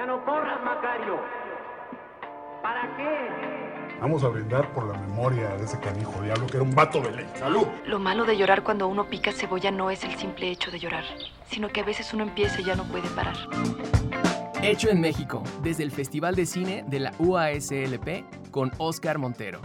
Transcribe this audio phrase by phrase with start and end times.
[0.00, 1.20] Ya no corras, Macario.
[2.62, 3.98] ¿Para qué?
[4.00, 7.10] Vamos a brindar por la memoria de ese canijo diablo que era un vato de
[7.10, 7.26] ley.
[7.34, 7.66] ¡Salud!
[7.84, 11.04] Lo malo de llorar cuando uno pica cebolla no es el simple hecho de llorar,
[11.50, 13.36] sino que a veces uno empieza y ya no puede parar.
[14.62, 19.60] Hecho en México, desde el Festival de Cine de la UASLP con Oscar Montero.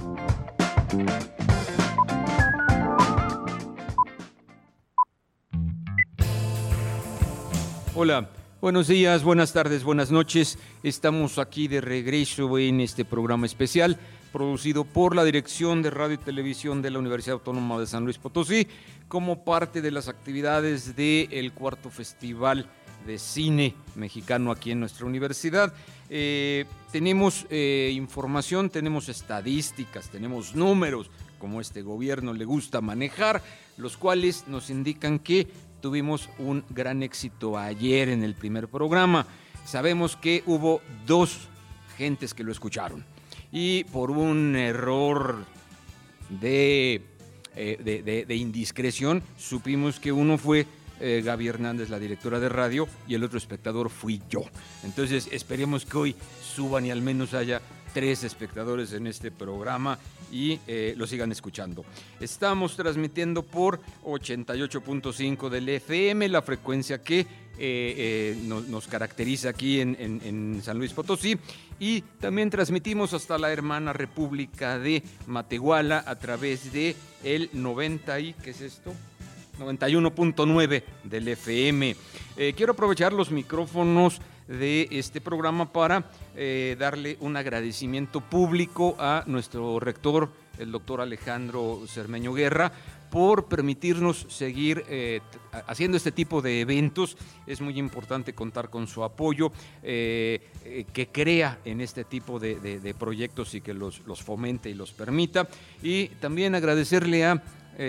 [7.96, 8.28] Hola,
[8.66, 10.58] buenos días, buenas tardes, buenas noches.
[10.82, 14.00] Estamos aquí de regreso en este programa especial
[14.34, 18.18] producido por la Dirección de Radio y Televisión de la Universidad Autónoma de San Luis
[18.18, 18.68] Potosí
[19.08, 22.68] como parte de las actividades del cuarto Festival
[23.06, 25.72] de Cine Mexicano aquí en nuestra universidad.
[26.10, 33.44] Eh, tenemos eh, información, tenemos estadísticas, tenemos números, como este gobierno le gusta manejar,
[33.78, 35.48] los cuales nos indican que
[35.86, 39.28] tuvimos un gran éxito ayer en el primer programa.
[39.66, 41.48] Sabemos que hubo dos
[41.96, 43.06] gentes que lo escucharon
[43.52, 45.46] y por un error
[46.42, 47.04] de,
[47.56, 50.66] eh, de, indiscreción supimos que uno fue
[51.00, 54.42] eh, Gaby Hernández, la directora de radio, y el otro espectador fui yo.
[54.84, 57.62] Entonces esperemos que hoy suban y al menos haya
[57.96, 59.98] tres espectadores en este programa
[60.30, 61.86] y eh, lo sigan escuchando.
[62.20, 67.26] Estamos transmitiendo por 88.5 del FM, la frecuencia que eh,
[67.58, 71.40] eh, nos, caracteriza aquí en, San Luis Potosí.
[71.80, 78.34] Y también transmitimos hasta la hermana República de Matehuala a través de el 90 y,
[78.34, 78.94] ¿qué es esto?
[79.58, 81.96] 91.9 del FM.
[82.58, 89.80] quiero aprovechar los micrófonos de este programa para eh, darle un agradecimiento público a nuestro
[89.80, 92.72] rector, el doctor Alejandro Cermeño Guerra,
[93.10, 95.22] por permitirnos seguir eh,
[95.68, 97.18] haciendo este tipo de eventos.
[97.48, 99.52] Es muy importante contar con su apoyo,
[99.84, 104.92] eh, que crea en este tipo de, proyectos y que los, los, fomente y los
[104.92, 105.48] permita.
[105.82, 107.42] Y también agradecerle a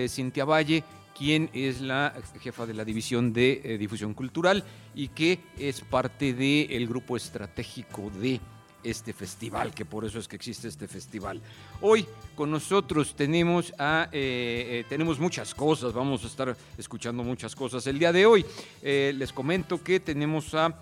[0.09, 0.85] Cintia Valle,
[1.17, 4.63] quien es la jefa de la División de eh, Difusión Cultural
[4.95, 8.41] y que es parte del grupo estratégico de
[8.85, 11.41] este festival, que por eso es que existe este festival.
[11.81, 17.57] Hoy con nosotros tenemos, a, eh, eh, tenemos muchas cosas, vamos a estar escuchando muchas
[17.57, 18.45] cosas el día de hoy.
[18.83, 20.73] les comento que tenemos a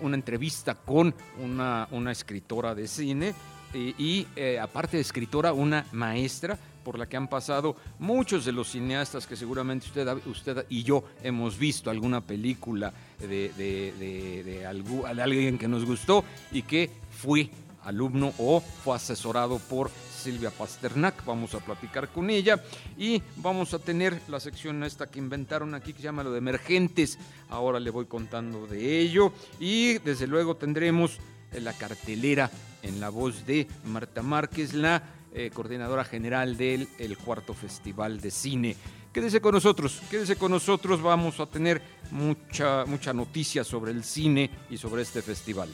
[0.00, 3.34] una entrevista con una escritora de cine
[3.74, 4.26] y,
[4.60, 9.36] aparte de escritora, una maestra por la que han pasado muchos de los cineastas que
[9.36, 16.24] seguramente usted, usted y yo hemos visto alguna película de, de, alguien que nos gustó
[16.50, 17.50] y que fue
[17.84, 21.26] alumno o fue asesorado por Silvia Pasternak.
[21.26, 22.58] Vamos a platicar con ella
[22.96, 26.38] y vamos a tener la sección esta que inventaron aquí que se llama lo de
[26.38, 27.18] emergentes.
[27.50, 31.18] Ahora le voy contando de ello y desde luego tendremos
[31.52, 32.50] la cartelera
[32.82, 35.02] en la voz de Marta Márquez, la
[35.32, 38.76] eh, coordinadora general del el cuarto Festival de Cine.
[39.12, 44.50] Quédese con nosotros, quédese con nosotros, vamos a tener mucha, mucha noticia sobre el cine
[44.70, 45.68] y sobre este festival.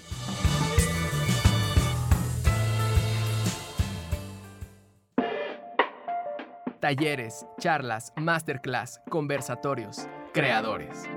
[6.80, 11.08] Talleres, charlas, masterclass, conversatorios, creadores.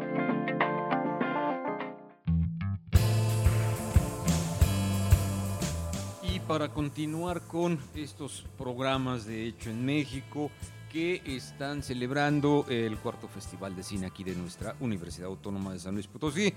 [6.47, 10.49] Para continuar con estos programas de hecho en México
[10.89, 15.95] que están celebrando el cuarto Festival de Cine aquí de nuestra Universidad Autónoma de San
[15.95, 16.53] Luis Potosí.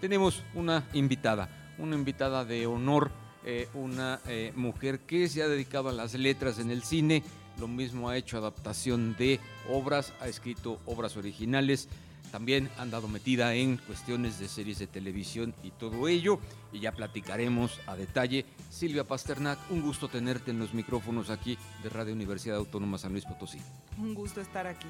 [0.00, 3.10] Tenemos una invitada, una invitada de honor,
[3.44, 7.22] eh, una eh, mujer que se ha dedicado a las letras en el cine,
[7.60, 9.40] lo mismo ha hecho adaptación de
[9.70, 11.90] obras, ha escrito obras originales,
[12.34, 16.40] también han dado metida en cuestiones de series de televisión y todo ello,
[16.72, 18.44] y ya platicaremos a detalle.
[18.70, 23.24] Silvia Pasternak, un gusto tenerte en los micrófonos aquí de Radio Universidad Autónoma San Luis
[23.24, 23.60] Potosí.
[23.98, 24.88] Un gusto estar aquí.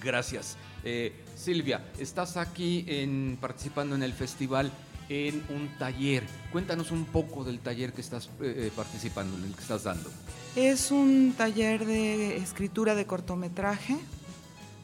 [0.00, 0.56] Gracias.
[0.84, 4.70] Eh, Silvia, estás aquí en, participando en el festival
[5.08, 6.22] en un taller.
[6.52, 10.08] Cuéntanos un poco del taller que estás eh, eh, participando, en el que estás dando.
[10.54, 13.98] Es un taller de escritura de cortometraje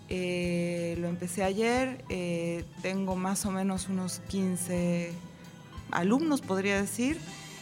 [0.09, 5.13] eh, lo empecé ayer, eh, tengo más o menos unos 15
[5.91, 7.19] alumnos, podría decir.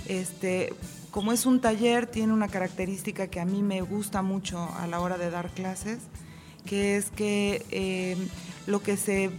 [0.06, 0.72] Este,
[1.10, 5.00] como es un taller, tiene una característica que a mí me gusta mucho a la
[5.00, 6.00] hora de dar clases,
[6.66, 8.16] que es que eh,
[8.66, 9.30] lo que se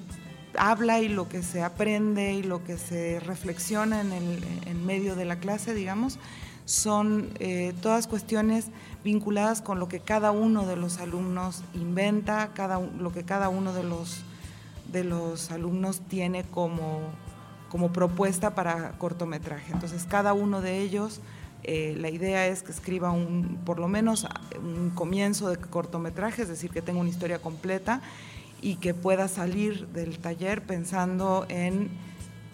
[0.57, 5.15] habla y lo que se aprende y lo que se reflexiona en, el, en medio
[5.15, 6.17] de la clase, digamos,
[6.65, 8.67] son eh, todas cuestiones
[9.03, 13.71] vinculadas con lo que cada uno de los alumnos inventa, cada, lo que cada uno
[13.71, 14.23] de los,
[14.91, 17.01] de los alumnos tiene como,
[17.69, 19.71] como propuesta para cortometraje.
[19.71, 21.21] Entonces, cada uno de ellos,
[21.63, 24.27] eh, la idea es que escriba un, por lo menos
[24.59, 28.01] un comienzo de cortometraje, es decir, que tenga una historia completa
[28.61, 31.89] y que pueda salir del taller pensando en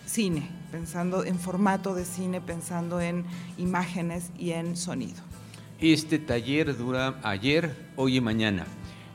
[0.06, 3.26] cine, pensando en formato de cine, pensando en
[3.58, 5.22] imágenes y en sonido.
[5.80, 8.66] Este taller dura ayer, hoy y mañana.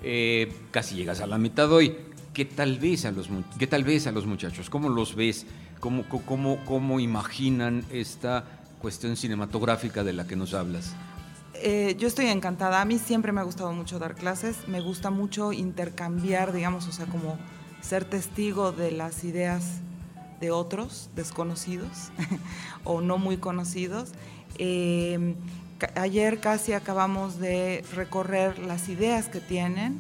[0.03, 1.97] Eh, casi llegas a la mitad hoy.
[2.33, 3.29] ¿Qué tal ves a los,
[3.59, 4.69] qué tal ves a los muchachos?
[4.69, 5.47] ¿Cómo los ves?
[5.81, 8.45] ¿Cómo, cómo, cómo imaginan esta
[8.81, 10.95] cuestión cinematográfica de la que nos hablas?
[11.55, 12.81] Eh, yo estoy encantada.
[12.81, 14.69] A mí siempre me ha gustado mucho dar clases.
[14.69, 17.39] Me gusta mucho intercambiar, digamos, o sea, como
[17.81, 19.81] ser testigo de las ideas
[20.41, 22.11] de otros desconocidos
[22.85, 24.11] o no muy conocidos.
[24.59, 25.35] Eh,
[25.95, 29.99] ayer casi acabamos de recorrer las ideas que tienen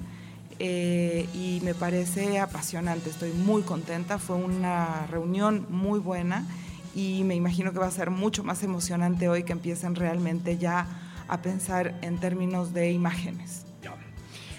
[0.58, 6.46] eh, y me parece apasionante, estoy muy contenta, fue una reunión muy buena
[6.94, 10.86] y me imagino que va a ser mucho más emocionante hoy que empiecen realmente ya
[11.28, 13.64] a pensar en términos de imágenes.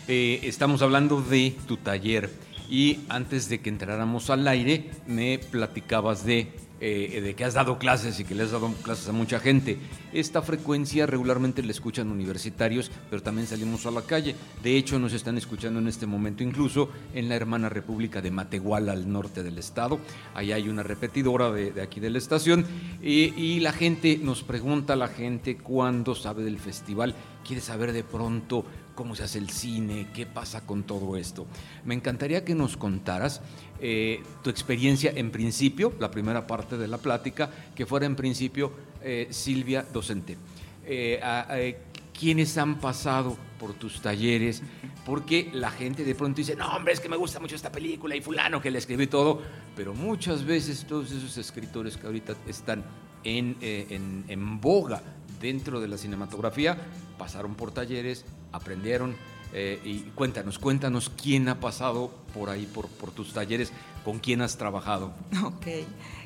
[0.09, 2.31] Eh, estamos hablando de tu taller
[2.69, 7.79] y antes de que entráramos al aire me platicabas de eh, de que has dado
[7.79, 9.79] clases y que le has dado clases a mucha gente.
[10.13, 14.35] Esta frecuencia regularmente la escuchan universitarios, pero también salimos a la calle.
[14.61, 18.91] De hecho, nos están escuchando en este momento incluso en la hermana República de Matehuala,
[18.91, 19.99] al norte del estado.
[20.35, 22.63] Ahí hay una repetidora de, aquí de la estación.
[23.01, 28.65] y la gente nos pregunta, la gente cuándo sabe del festival, quiere saber de pronto
[28.97, 31.45] cómo se hace el cine, qué pasa con todo esto.
[31.85, 33.41] Me encantaría que nos contaras
[33.79, 38.73] eh, tu experiencia en principio, la primera parte de la plática, que fuera en principio
[39.03, 40.35] eh, Silvia docente.
[40.83, 41.77] Eh,
[42.19, 44.63] ¿Quiénes han pasado por tus talleres?
[45.05, 48.15] Porque la gente de pronto dice, no, hombre, es que me gusta mucho esta película
[48.15, 49.43] y fulano que le escribí todo,
[49.75, 52.83] pero muchas veces todos esos escritores que ahorita están
[53.23, 55.03] en, en boga
[55.39, 56.77] dentro de la cinematografía
[57.17, 59.15] pasaron por talleres, aprendieron,
[59.53, 63.71] eh, y cuéntanos, cuéntanos quién ha pasado por ahí, por, tus talleres,
[64.03, 65.13] con quién has trabajado.
[65.43, 65.67] Ok.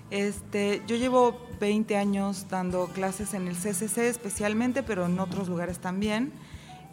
[0.10, 5.80] Este, yo llevo 20 años dando clases en el CCC especialmente, pero en otros lugares
[5.80, 6.34] también.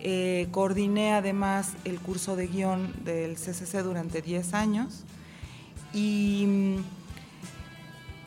[0.00, 5.02] Eh, coordiné además el curso de guion del CCC durante 10 años
[5.92, 6.76] y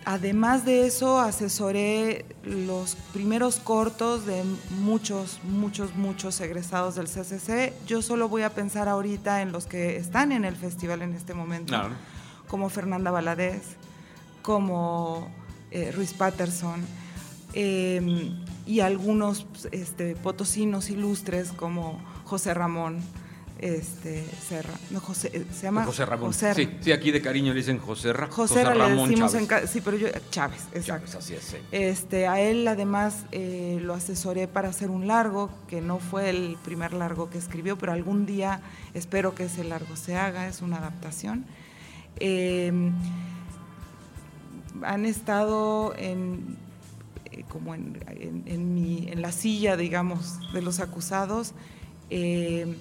[0.05, 4.43] Además de eso, asesoré los primeros cortos de
[4.79, 7.73] muchos, muchos, muchos egresados del CCC.
[7.85, 11.35] Yo solo voy a pensar ahorita en los que están en el festival en este
[11.35, 11.75] momento,
[12.47, 13.61] como Fernanda Valadez,
[14.41, 15.29] como
[15.69, 16.81] eh, Ruiz Patterson,
[17.53, 23.01] em, y algunos este, potosinos ilustres como José Ramón
[23.61, 24.73] este, Serra.
[24.89, 26.33] No, José, eh, se llama José Ramón.
[26.33, 29.61] Sí, aquí de cariño le dicen José, Ra, José, José Ramón le decimos Chávez.
[29.63, 31.11] En, sí, pero yo, Chávez, exacto.
[31.11, 35.79] Chávez, así es, este, a él además eh, lo asesoré para hacer un largo, que
[35.79, 38.61] no fue el primer largo que escribió, pero algún día
[38.95, 41.45] espero que ese largo se haga, es una adaptación.
[42.17, 42.93] Em,
[44.81, 46.57] han estado en,
[47.31, 47.99] eh, como en,
[48.47, 51.53] en, mi, en la silla, digamos, de los acusados.
[52.09, 52.75] Eh,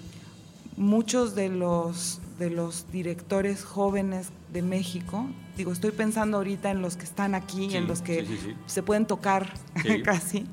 [0.77, 5.25] muchos de los, de los directores jóvenes de México,
[5.57, 8.25] digo, estoy pensando ahorita en los que están aquí, en los que
[8.65, 9.53] se pueden tocar
[10.03, 10.45] casi,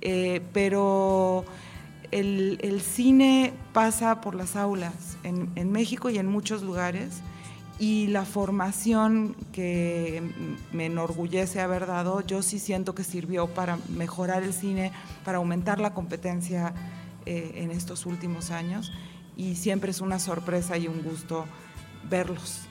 [0.00, 1.44] eh, pero
[2.10, 7.20] el, cine pasa por las aulas en, en, México y en muchos lugares
[7.78, 10.22] y la formación que
[10.72, 14.92] me enorgullece haber dado, yo sí siento que sirvió para mejorar el cine,
[15.24, 16.74] para aumentar la competencia
[17.26, 18.90] eh, en estos últimos años
[19.38, 21.46] y siempre es una sorpresa y un gusto
[22.10, 22.62] verlos,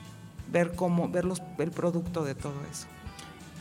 [0.52, 2.86] ver cómo, verlos, el producto de todo eso.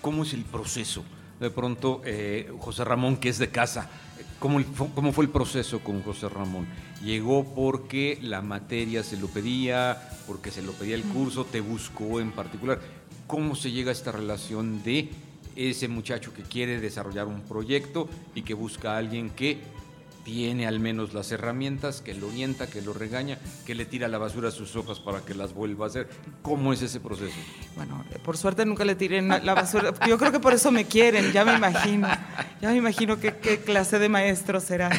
[0.02, 1.04] ¿Cómo es el proceso?
[1.40, 3.90] De pronto, eh, José Ramón, que es de casa,
[4.40, 4.62] ¿cómo,
[4.94, 6.68] ¿cómo fue el proceso con José Ramón?
[7.02, 12.20] ¿Llegó porque la materia se lo pedía, porque se lo pedía el curso, te buscó
[12.20, 12.82] en particular?
[13.26, 15.10] ¿Cómo se llega a esta relación de
[15.56, 19.62] ese muchacho que quiere desarrollar un proyecto y que busca a alguien que
[20.28, 24.18] tiene al menos las herramientas, que lo orienta, que lo regaña, que le tira la
[24.18, 26.10] basura a sus hojas para que las vuelva a hacer.
[26.42, 27.38] ¿Cómo es ese proceso?
[27.78, 29.94] Bueno, por suerte nunca le tiré la basura.
[30.06, 32.10] Yo creo que por eso me quieren, ya me imagino.
[32.60, 34.90] Ya me imagino qué, clase de maestro será.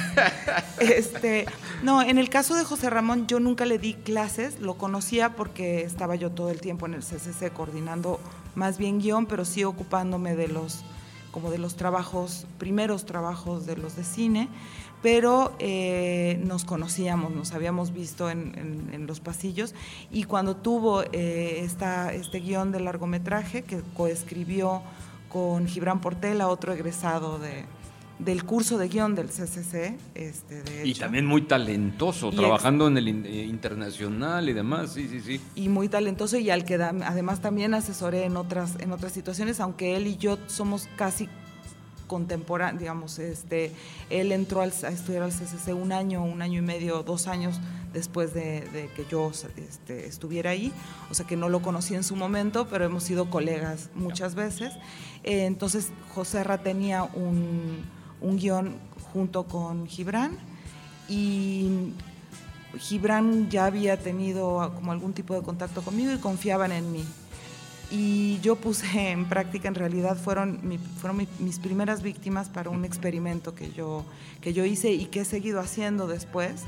[0.81, 1.45] Este,
[1.83, 5.83] no, en el caso de José Ramón, yo nunca le di clases, lo conocía porque
[5.83, 8.21] estaba yo todo el tiempo en el CCC coordinando
[8.55, 10.85] más bien guion, pero sí ocupándome de los
[11.31, 14.49] como de los trabajos, primeros trabajos de los de cine,
[15.02, 19.75] pero eh, nos conocíamos, nos habíamos visto en, en, los pasillos
[20.11, 24.83] y cuando tuvo eh, esta, este guion de largometraje que coescribió
[25.28, 27.64] con Gibran Portela, otro egresado de,
[28.19, 29.97] del curso de guion del CCC.
[30.14, 35.21] Este, de y también muy talentoso, trabajando en el eh, internacional y demás, sí, sí,
[35.21, 35.40] sí.
[35.55, 39.97] Y muy talentoso y al que además también asesoré en otras, en otras situaciones, aunque
[39.97, 41.28] él y yo somos casi
[42.09, 43.71] contemporáneos, digamos, este,
[44.11, 47.61] él entró al, a estudiar al CCC un año, un año y medio, dos años
[47.93, 50.73] después de, que yo este, estuviera ahí,
[51.11, 54.75] o sea que no lo conocí en su momento, pero hemos sido colegas muchas veces.
[55.23, 57.85] Eh, entonces, José Ra tenía un
[58.21, 58.75] un guion
[59.12, 60.37] junto con Gibran
[61.09, 61.93] y
[62.79, 67.05] Gibran ya había tenido como algún tipo de contacto conmigo y confiaban en mí.
[67.90, 70.61] Y yo puse en práctica, en realidad fueron,
[71.00, 74.04] fueron mis primeras víctimas para un experimento que yo,
[74.40, 76.64] que yo hice y que he seguido haciendo después,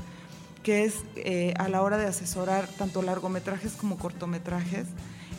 [0.63, 4.87] que es eh, a la hora de asesorar tanto largometrajes como cortometrajes,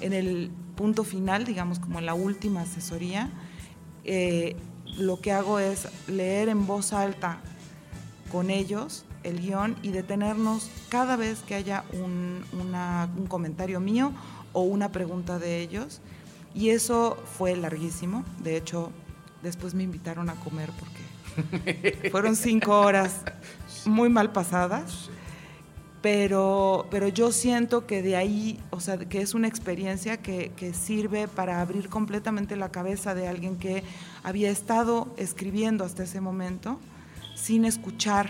[0.01, 3.31] en el punto final, digamos como en la última asesoría,
[4.05, 4.57] eh,
[4.97, 7.41] lo que hago es leer en voz alta
[8.31, 12.45] con ellos el guion y detenernos cada vez que haya un,
[13.29, 14.13] comentario mío
[14.53, 16.01] o una pregunta de ellos.
[16.55, 18.25] Y eso fue larguísimo.
[18.43, 18.91] De hecho,
[19.43, 23.23] después me invitaron a comer porque fueron cinco horas
[23.87, 25.11] muy mal pasadas.
[26.03, 30.75] Pero, pero yo siento que de ahí, o sea, que es una experiencia que, que
[30.75, 33.85] sirve para abrir completamente la cabeza de alguien que
[34.25, 36.81] había estado escribiendo hasta ese momento
[37.37, 38.29] sin escuchar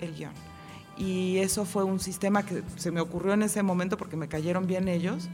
[0.00, 0.43] el guion.
[0.96, 4.66] Y eso fue un sistema que se me ocurrió en ese momento porque me cayeron
[4.66, 5.28] bien ellos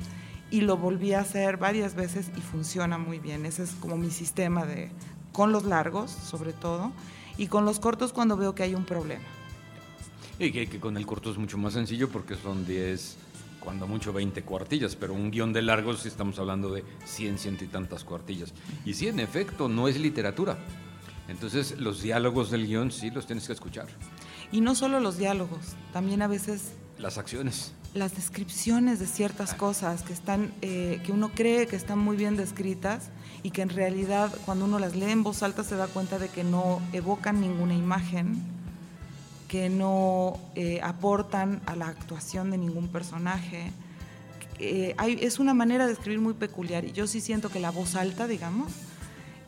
[0.51, 3.47] y lo volví a hacer varias veces y funciona muy bien.
[3.47, 4.91] Ese es como mi sistema de
[5.33, 6.93] con los largos, sobre todo,
[7.39, 9.25] y con los cortos cuando veo que hay un problema.
[10.39, 13.17] Y que, que con el corto es mucho más sencillo porque son 10
[13.61, 17.69] cuando mucho 20 cuartillas, pero un guion de largos estamos hablando de 100, ciento y
[17.69, 18.53] tantas cuartillas.
[18.85, 20.59] Y sí, en efecto, no es literatura.
[21.29, 23.87] Entonces, los diálogos del guion sí los tienes que escuchar.
[24.53, 26.73] Y no solo los diálogos, también a veces...
[26.99, 27.73] Las acciones.
[27.95, 29.57] Las descripciones de ciertas ah.
[29.57, 33.11] cosas que, están, eh, que uno cree que están muy bien descritas
[33.43, 36.29] y que en realidad cuando uno las lee en voz alta se da cuenta de
[36.29, 38.61] que no evocan ninguna imagen
[39.51, 43.73] que no eh, aportan a la actuación de ningún personaje.
[44.61, 47.97] Eh, es una manera de escribir muy peculiar y yo sí siento que la voz
[47.97, 48.71] alta, digamos,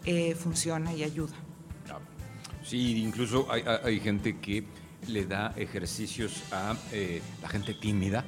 [0.04, 1.34] eh, funciona y ayuda.
[2.64, 4.64] Sí, incluso hay, gente que
[5.08, 6.74] le da ejercicios a
[7.42, 8.24] la gente tímida,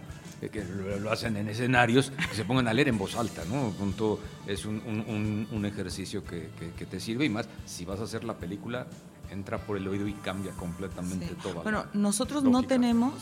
[0.50, 0.64] que
[1.00, 3.70] lo, hacen en escenarios, que se pongan a leer en voz alta, ¿no?
[3.70, 8.36] Punto, es un, ejercicio que, que, te sirve y más, si vas a hacer la
[8.36, 8.86] película,
[9.30, 11.62] entra por el oído y cambia completamente todo.
[11.62, 13.14] Bueno, nosotros no tenemos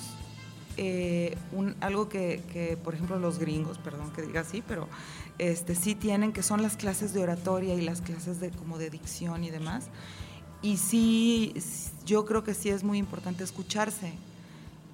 [0.76, 4.88] eh, un, algo que, por ejemplo, los gringos, perdón que diga así, pero
[5.38, 8.90] este, sí tienen, que son las clases de oratoria y las clases de, como de
[8.90, 9.88] dicción y demás.
[10.62, 11.52] Y sí,
[12.06, 14.12] yo creo que sí es muy importante escucharse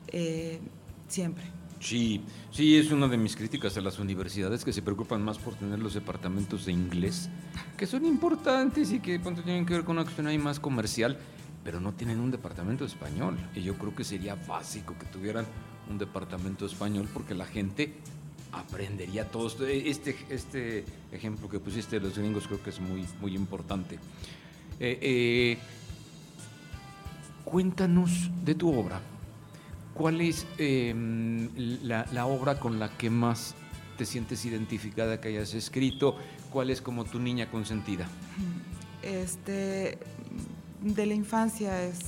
[0.08, 0.60] eh,
[1.08, 1.44] siempre.
[1.80, 5.54] Sí, sí, es una de mis críticas a las universidades que se preocupan más por
[5.54, 7.28] tener los departamentos de inglés,
[7.76, 11.18] que son importantes y que tienen que ver con una cuestión ahí más comercial,
[11.62, 13.36] pero no tienen un departamento de español.
[13.54, 15.46] Y yo creo que sería básico que tuvieran
[15.88, 17.94] un departamento de español porque la gente
[18.52, 19.66] aprendería todo esto.
[19.66, 23.98] Este, este ejemplo que pusiste de los gringos creo que es muy, muy importante.
[24.80, 25.58] Eh, eh,
[27.44, 29.00] cuéntanos de tu obra.
[29.94, 31.48] ¿Cuál es em,
[31.82, 33.56] la, obra con la que más
[33.96, 36.16] te sientes identificada que hayas escrito?
[36.52, 38.06] ¿Cuál es como tu niña consentida?
[39.02, 39.98] Este,
[40.80, 41.98] de la infancia es...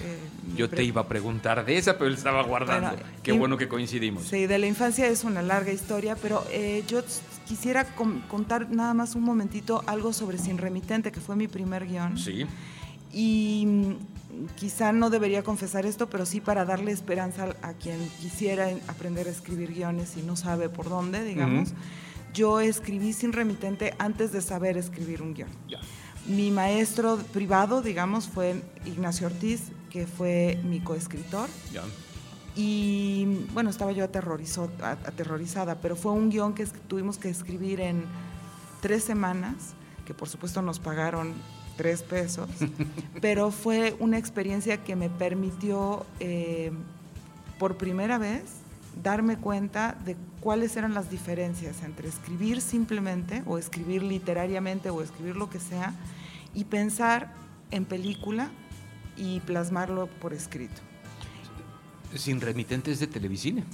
[0.00, 0.18] Eh,
[0.56, 2.96] yo te iba a preguntar de esa, pero él estaba guardando.
[3.22, 4.24] Qué bueno que coincidimos.
[4.24, 7.02] Sí, de la infancia es una larga historia, pero eh, yo
[7.46, 7.84] quisiera
[8.28, 12.16] contar nada más un momentito algo sobre Sin Remitente, que fue mi primer guion.
[12.18, 12.46] Sí.
[13.12, 13.96] Y
[14.56, 19.30] quizá no debería confesar esto, pero sí para darle esperanza a quien quisiera aprender a
[19.30, 21.74] escribir guiones y no sabe por dónde, digamos.
[22.32, 25.50] Yo escribí sin remitente antes de saber escribir un guion.
[26.26, 31.48] Mi maestro privado, digamos, fue Ignacio Ortiz, que fue mi coescritor.
[32.54, 38.04] Y bueno, estaba yo aterrorizada, pero fue un guion que tuvimos que escribir en
[38.80, 39.74] tres semanas,
[40.06, 41.34] que por supuesto nos pagaron
[41.76, 42.48] tres pesos,
[43.20, 46.72] pero fue una experiencia que me permitió eh,
[47.58, 48.61] por primera vez
[49.02, 55.36] darme cuenta de cuáles eran las diferencias entre escribir simplemente o escribir literariamente o escribir
[55.36, 55.94] lo que sea
[56.54, 57.32] y pensar
[57.70, 58.50] en película
[59.16, 60.80] y plasmarlo por escrito.
[62.14, 63.64] Sin remitentes de televisión.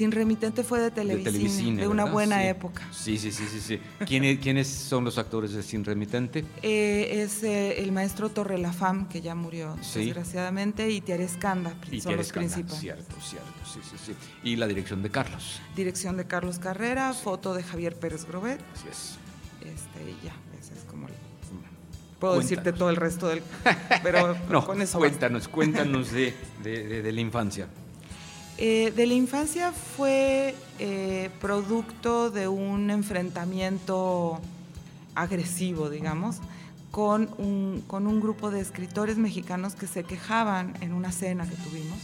[0.00, 2.88] Sin remitente fue de televisión, de, una buena época.
[2.90, 3.60] Sí, sí, sí, sí.
[3.60, 3.80] sí.
[4.06, 6.42] ¿Quiénes, ¿Quiénes son los actores de Sin remitente?
[6.62, 12.32] Eh, es eh, el maestro Torrelafam, que ya murió desgraciadamente, y Tiare Escanda, son los
[12.32, 12.80] principales.
[12.80, 14.14] Cierto, cierto, sí, sí, sí.
[14.42, 15.60] Y la dirección de Carlos.
[15.76, 18.58] Dirección de Carlos Carrera, foto de Javier Pérez Grobet.
[18.74, 19.18] Así es.
[19.60, 21.08] Este, ya, ese es como
[22.18, 23.42] Puedo decirte todo el resto del...
[24.02, 27.68] Pero no, con eso cuéntanos, cuéntanos de, de, de la infancia.
[28.62, 34.38] Eh, de la infancia fue eh, producto de un enfrentamiento
[35.14, 36.40] agresivo, digamos,
[36.90, 41.98] con un, grupo de escritores mexicanos que se quejaban en una cena que tuvimos,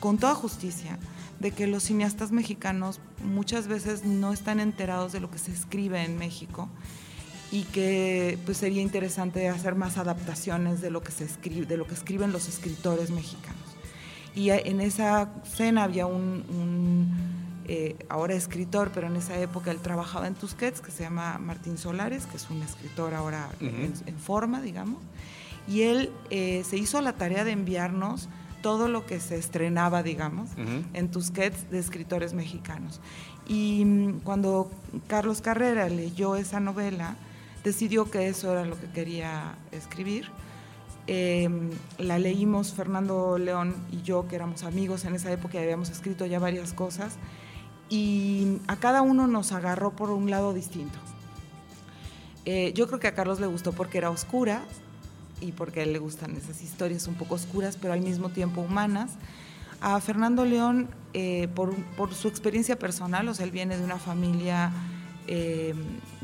[0.00, 0.98] con toda justicia,
[1.38, 6.02] de que los cineastas mexicanos muchas veces no están enterados de lo que se escribe
[6.02, 6.68] en México
[7.52, 11.86] y que pues sería interesante hacer más adaptaciones de lo que se escribe, de lo
[11.86, 13.61] que escriben los escritores mexicanos.
[14.34, 17.10] Y en esa cena había un,
[17.66, 21.76] eh, ahora escritor, pero en esa época él trabajaba en Tusquets, que se llama Martín
[21.76, 25.02] Solares, que es un escritor ahora en, forma, digamos.
[25.68, 28.28] Y él eh, se hizo la tarea de enviarnos
[28.62, 30.50] todo lo que se estrenaba, digamos,
[30.94, 33.00] en Tusquets de escritores mexicanos.
[33.46, 34.70] Y mm, cuando
[35.08, 37.16] Carlos Carrera leyó esa novela,
[37.64, 40.30] decidió que eso era lo que quería escribir
[41.08, 45.90] Em, la leímos Fernando León y yo, que éramos amigos en esa época y habíamos
[45.90, 47.16] escrito ya varias cosas,
[47.88, 50.98] y a cada uno nos agarró por un lado distinto.
[52.44, 54.62] Eh, yo creo que a Carlos le gustó porque era oscura
[55.40, 59.12] y porque le gustan esas historias un poco oscuras, pero al mismo tiempo humanas.
[59.80, 61.74] A Fernando León, eh, por,
[62.14, 64.72] su experiencia personal, o sea, él viene de una familia
[65.26, 65.76] em,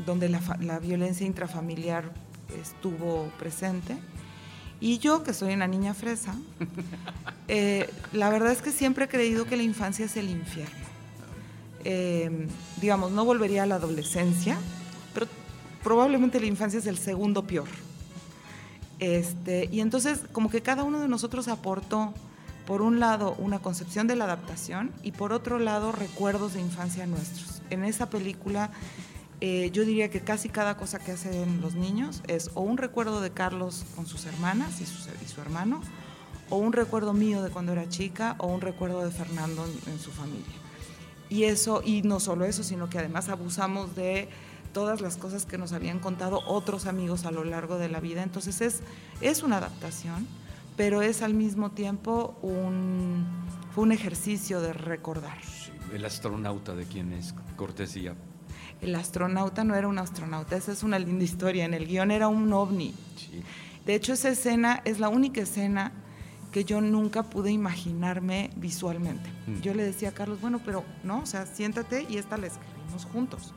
[0.05, 2.13] donde la violencia intrafamiliar
[2.61, 3.97] estuvo presente
[4.81, 6.33] y yo, que soy una niña fresa,
[7.47, 10.87] eh, la verdad es que siempre he creído que la infancia es el infierno.
[11.83, 12.47] Eh,
[12.81, 14.57] digamos, no volvería a la adolescencia,
[15.13, 15.27] pero
[15.83, 17.67] probablemente la infancia es el segundo peor.
[18.99, 22.13] Este, y entonces, como que cada uno de nosotros aportó,
[22.65, 27.07] por un lado, una concepción de la adaptación y por otro lado, recuerdos de infancia
[27.07, 27.61] nuestros.
[27.69, 28.69] En esa película
[29.41, 33.21] eh, yo diría que casi cada cosa que hacen los niños es o un recuerdo
[33.21, 35.81] de Carlos con sus hermanas y su, hermano,
[36.49, 40.11] o un recuerdo mío de cuando era chica, o un recuerdo de Fernando en, su
[40.11, 40.53] familia.
[41.29, 44.27] Y eso, y no solo eso, sino que además abusamos de
[44.73, 48.23] todas las cosas que nos habían contado otros amigos a lo largo de la vida.
[48.23, 48.81] Entonces es,
[49.21, 50.27] es una adaptación,
[50.75, 53.25] pero es al mismo tiempo un,
[53.77, 55.37] un ejercicio de recordar.
[55.93, 58.15] el astronauta de quien es cortesía
[58.81, 62.27] el astronauta no era un astronauta, esa es una linda historia, en el guion era
[62.27, 62.93] un ovni.
[63.85, 65.91] De hecho, esa escena es la única escena
[66.51, 69.29] que yo nunca pude imaginarme visualmente.
[69.47, 69.61] Mm.
[69.61, 73.05] Yo le decía a Carlos, bueno, pero no, o sea, siéntate y esta la escribimos
[73.05, 73.53] juntos.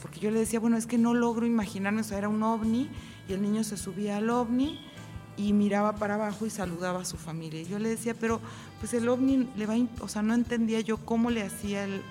[0.00, 2.88] Porque yo le decía, bueno, es que no logro imaginarme, o sea, era un ovni
[3.28, 4.80] y el niño se subía al ovni
[5.36, 7.60] y miraba para abajo y saludaba a su familia.
[7.60, 8.40] Y yo le decía, pero
[8.80, 12.02] pues el ovni le va, o sea, no entendía yo cómo le hacía el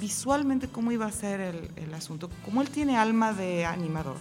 [0.00, 2.30] visualmente cómo iba a ser el, asunto.
[2.44, 4.16] Como él tiene alma de animador,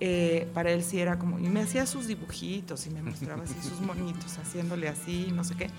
[0.00, 3.54] eh, para él sí era como, y me hacía sus dibujitos y me mostraba así
[3.62, 5.70] sus monitos, haciéndole así, no sé qué.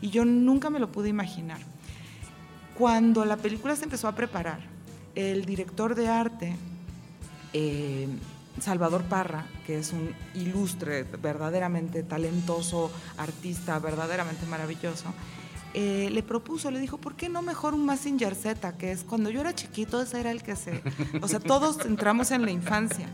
[0.00, 1.60] Y yo nunca me lo pude imaginar.
[2.76, 4.60] Cuando la película se empezó a preparar,
[5.14, 6.56] el director de arte,
[7.52, 8.08] eh,
[8.60, 15.12] Salvador Parra, que es un ilustre, verdaderamente talentoso artista, verdaderamente maravilloso,
[15.74, 18.76] eh, le propuso, le dijo, ¿por qué no mejor un Massinger Z?
[18.76, 20.82] Que es cuando yo era chiquito, ese era el que se.
[21.22, 23.08] O sea, todos entramos en la infancia.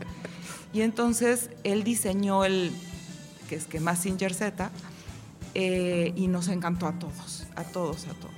[0.73, 2.71] Y entonces él diseñó el,
[3.47, 4.71] que es que Massinger Z,
[5.53, 8.33] eh, y nos encantó a todos, a todos, a todos.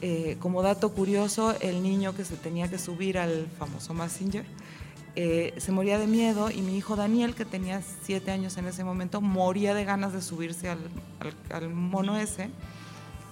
[0.00, 3.94] Eh, como dato curioso, el niño que se tenía que subir al famoso
[5.18, 8.84] Massinger se moría de miedo y mi hijo Daniel, que tenía siete años en ese
[8.84, 10.78] momento, moría de ganas de subirse al,
[11.70, 12.50] mono ese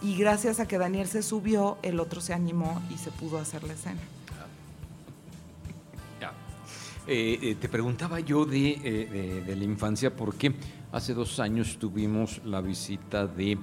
[0.03, 3.65] y gracias a que Daniel se subió, el otro se animó y se pudo hacer
[3.65, 4.01] la escena.
[7.09, 10.53] Eh, eh, te preguntaba yo eh, de, la infancia porque
[10.91, 13.59] hace dos años tuvimos la visita de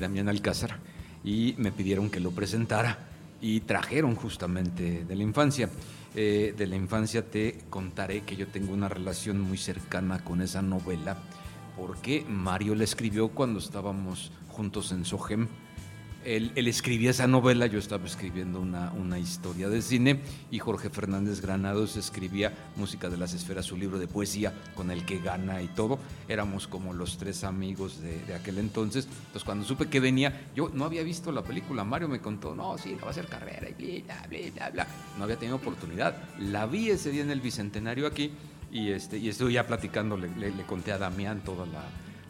[0.00, 0.80] Damián Alcázar
[1.22, 2.98] y me pidieron que lo presentara
[3.40, 5.70] y trajeron justamente de la infancia.
[6.14, 11.16] De la infancia te contaré que yo tengo una relación muy cercana con esa novela
[11.76, 15.48] porque Mario la escribió cuando estábamos juntos en Sogem
[16.24, 21.40] Él, escribía esa novela, yo estaba escribiendo una, una historia de cine y Jorge Fernández
[21.40, 25.68] Granados escribía Música de las Esferas, su libro de poesía con el que gana y
[25.68, 25.98] todo.
[26.28, 29.04] Éramos como los tres amigos de, de aquel entonces.
[29.06, 32.78] Entonces cuando supe que venía, yo no había visto la película, Mario me contó, no,
[32.78, 34.86] sí, va a ser carrera y bla, bla, bla, bla.
[35.18, 36.16] No había tenido oportunidad.
[36.38, 38.30] La vi ese día en el Bicentenario aquí
[38.72, 41.84] y, este, y estuve ya platicando, le, le- le conté a Damián toda la,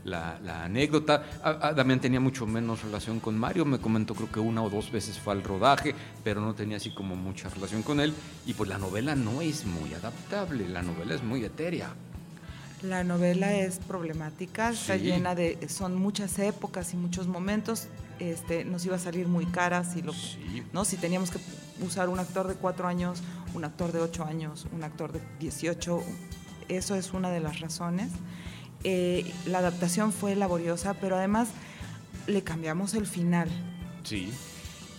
[0.04, 1.24] la- la anécdota.
[1.42, 4.70] A- a Damián tenía mucho menos relación con Mario, me comentó creo que una o
[4.70, 8.12] dos veces fue al rodaje, pero no tenía así como mucha relación con él.
[8.46, 11.94] Y pues la novela no es muy adaptable, la novela es muy etérea.
[12.82, 15.04] La novela es problemática, está Sí.
[15.04, 17.88] llena de, son muchas épocas y muchos momentos.
[18.18, 20.62] Este, nos iba a salir muy cara si lo, Sí.
[20.72, 20.84] ¿no?
[20.84, 21.38] Si teníamos que
[21.84, 23.22] usar un actor de cuatro años,
[23.54, 26.02] un actor de ocho años, un actor de 18,
[26.68, 28.10] eso es una de las razones.
[28.84, 31.48] Eh, la adaptación fue laboriosa, pero además
[32.26, 33.48] le cambiamos el final.
[34.02, 34.30] Sí.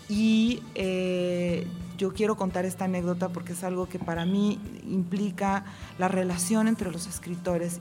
[0.10, 1.68] Y eh,
[1.98, 5.66] yo quiero contar esta anécdota porque es algo que para mí implica
[5.98, 7.80] la relación entre los escritores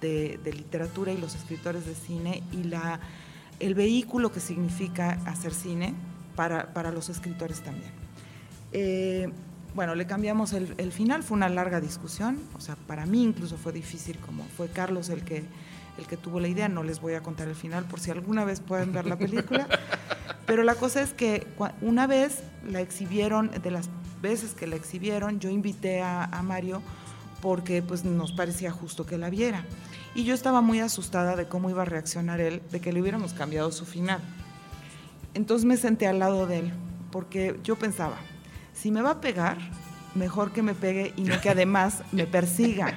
[0.00, 3.00] de, de literatura y los escritores de cine y la,
[3.60, 5.94] el vehículo que significa hacer cine
[6.36, 7.90] para, para los escritores también.
[8.72, 9.30] Eh,
[9.74, 13.56] bueno, le cambiamos el, el final, fue una larga discusión, o sea, para mí incluso
[13.56, 15.44] fue difícil, como fue Carlos el que,
[15.98, 18.44] el que tuvo la idea, no les voy a contar el final por si alguna
[18.44, 19.66] vez pueden ver la película,
[20.46, 21.46] pero la cosa es que
[21.80, 23.90] una vez la exhibieron, de las
[24.22, 26.80] veces que la exhibieron, yo invité a, a Mario
[27.42, 29.66] porque pues nos parecía justo que la viera.
[30.14, 33.34] Y yo estaba muy asustada de cómo iba a reaccionar él, de que le hubiéramos
[33.34, 34.22] cambiado su final.
[35.34, 36.72] Entonces me senté al lado de él,
[37.10, 38.16] porque yo pensaba,
[38.74, 39.58] si me va a pegar,
[40.14, 42.94] mejor que me pegue y no que además me persiga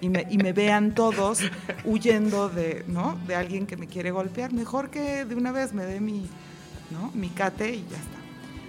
[0.00, 1.40] y me, y me vean todos
[1.84, 3.18] huyendo de, ¿no?
[3.26, 4.52] de alguien que me quiere golpear.
[4.52, 6.28] Mejor que de una vez me dé mi,
[6.90, 7.10] ¿no?
[7.14, 8.16] mi cate y ya está.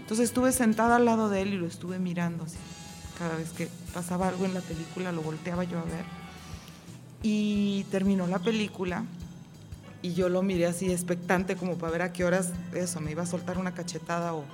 [0.01, 2.57] Entonces estuve sentada al lado de él y lo estuve mirando así.
[3.17, 6.05] Cada vez que pasaba algo en la película lo volteaba yo a ver.
[7.23, 9.03] Y terminó la película
[10.01, 13.23] y yo lo miré así expectante como para ver a qué horas eso, me iba
[13.23, 14.45] a soltar una cachetada o,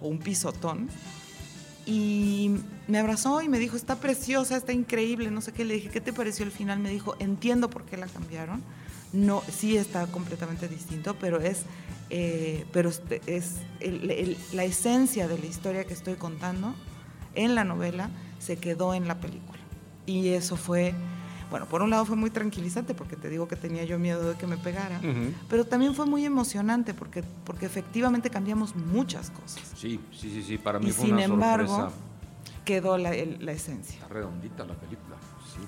[0.00, 0.88] o un pisotón.
[1.90, 2.50] Y
[2.86, 5.64] me abrazó y me dijo, está preciosa, está increíble, no sé qué.
[5.64, 6.80] Le dije, ¿qué te pareció el final?
[6.80, 8.62] Me dijo, entiendo por qué la cambiaron.
[9.14, 11.62] No, sí está completamente distinto, pero es,
[12.10, 13.54] eh, pero este- es
[14.52, 16.74] la esencia de la historia que estoy contando
[17.34, 19.58] en la novela se quedó en la película.
[20.04, 20.92] Y eso fue,
[21.50, 24.36] bueno, por un lado fue muy tranquilizante porque te digo que tenía yo miedo de
[24.36, 25.00] que me pegara,
[25.48, 29.62] pero también fue muy emocionante porque, porque efectivamente cambiamos muchas cosas.
[29.76, 31.96] Sí, sí, sí, sí, para mí Y fue sin una embargo, sorpresa.
[32.64, 33.94] quedó la, el- la esencia.
[34.00, 35.16] Está redondita la película,
[35.54, 35.60] sí.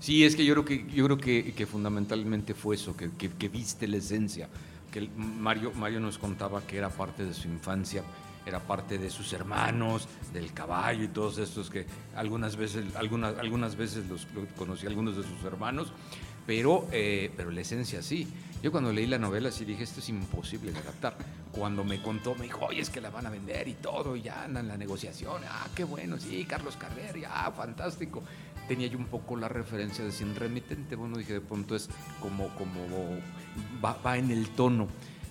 [0.00, 3.30] Sí, es que yo creo que, yo creo que, que fundamentalmente fue eso, que, que-
[3.30, 4.48] que viste la esencia.
[4.92, 8.02] Que Mario, Mario nos contaba que era parte de su infancia,
[8.48, 13.76] era parte de sus hermanos, del caballo y todos estos que algunas veces, algunas, algunas
[13.76, 15.92] veces los, conocí a algunos de sus hermanos,
[16.46, 18.26] pero, eh, pero la esencia sí.
[18.62, 21.14] Yo cuando leí la novela sí dije, esto es imposible de adaptar.
[21.52, 24.22] Cuando me contó, me dijo, oye, es que la van a vender y todo, y
[24.22, 25.42] ya andan la negociación.
[25.46, 28.22] Ah, qué bueno, sí, Carlos Carrera, ah, fantástico.
[28.66, 30.96] Tenía yo un poco la referencia de sin remitente.
[30.96, 31.88] Bueno, dije, de pronto es
[32.20, 32.80] como, como
[33.84, 34.88] va en el tono.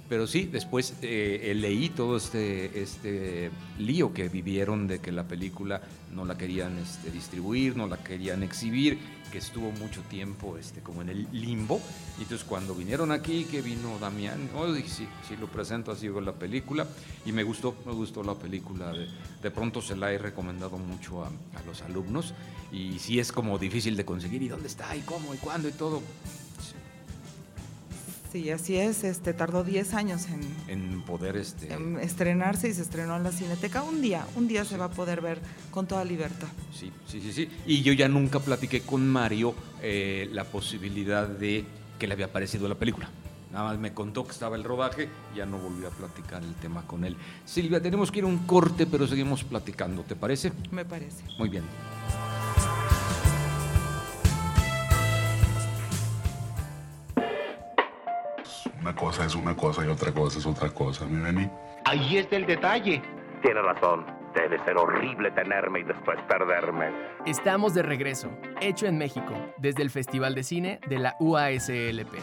[0.09, 5.27] Pero sí, después eh, eh, leí todo este, este lío que vivieron de que la
[5.27, 5.81] película
[6.13, 8.97] no la querían este, distribuir, no la querían exhibir,
[9.31, 11.81] que estuvo mucho tiempo este, como en el limbo.
[12.17, 16.07] Y entonces cuando vinieron aquí, que vino Damián, oh, dije, sí, sí, lo presento así
[16.07, 16.87] con la película.
[17.25, 18.93] Y me gustó, me gustó la película.
[18.93, 19.09] De,
[19.43, 22.33] de pronto se la he recomendado mucho a, a los alumnos.
[22.71, 24.41] Y sí es como difícil de conseguir.
[24.41, 24.95] ¿Y dónde está?
[24.95, 25.33] ¿Y cómo?
[25.33, 25.67] ¿Y cuándo?
[25.67, 26.01] Y todo.
[28.31, 29.03] Sí, así es.
[29.03, 33.31] Este, tardó 10 años en, En poder este, en estrenarse y se estrenó en la
[33.31, 33.83] Cineteca.
[33.83, 35.39] Un día, un día se va a poder ver
[35.71, 36.47] con toda libertad.
[36.73, 37.49] Sí, sí, sí, sí.
[37.65, 41.65] Y yo ya nunca platiqué con Mario eh, la posibilidad de
[41.97, 43.09] que le había parecido la película.
[43.51, 46.85] Nada más me contó que estaba el rodaje, ya no volví a platicar el tema
[46.85, 47.15] con él.
[47.45, 50.51] Silvia, tenemos que ir a un corte, pero seguimos platicando, ¿te parece?
[50.69, 51.23] Me parece.
[51.39, 51.63] Muy bien.
[58.87, 61.49] Una cosa es una cosa y otra cosa es otra cosa, mi Beni.
[61.83, 63.01] Ahí está el detalle.
[63.41, 64.05] Tiene razón.
[64.33, 66.93] Debe ser horrible tenerme y después perderme.
[67.25, 68.29] Estamos de regreso,
[68.61, 72.13] hecho en México, desde el Festival de Cine de la UASLP.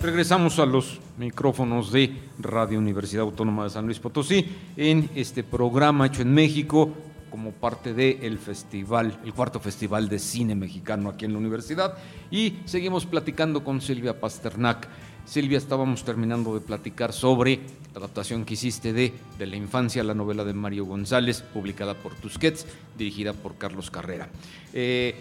[0.00, 6.06] Regresamos a los micrófonos de Radio Universidad Autónoma de San Luis Potosí en este programa
[6.06, 6.94] hecho en México
[7.32, 11.96] como parte del festival, el cuarto festival de cine mexicano aquí en la universidad.
[12.30, 14.86] Y seguimos platicando con Silvia Pasternak.
[15.24, 17.60] Silvia, estábamos terminando de platicar sobre
[17.94, 22.14] la adaptación que hiciste de De la infancia, la novela de Mario González, publicada por
[22.14, 22.66] Tusquets,
[22.98, 24.28] dirigida por Carlos Carrera.
[24.74, 25.14] Eh,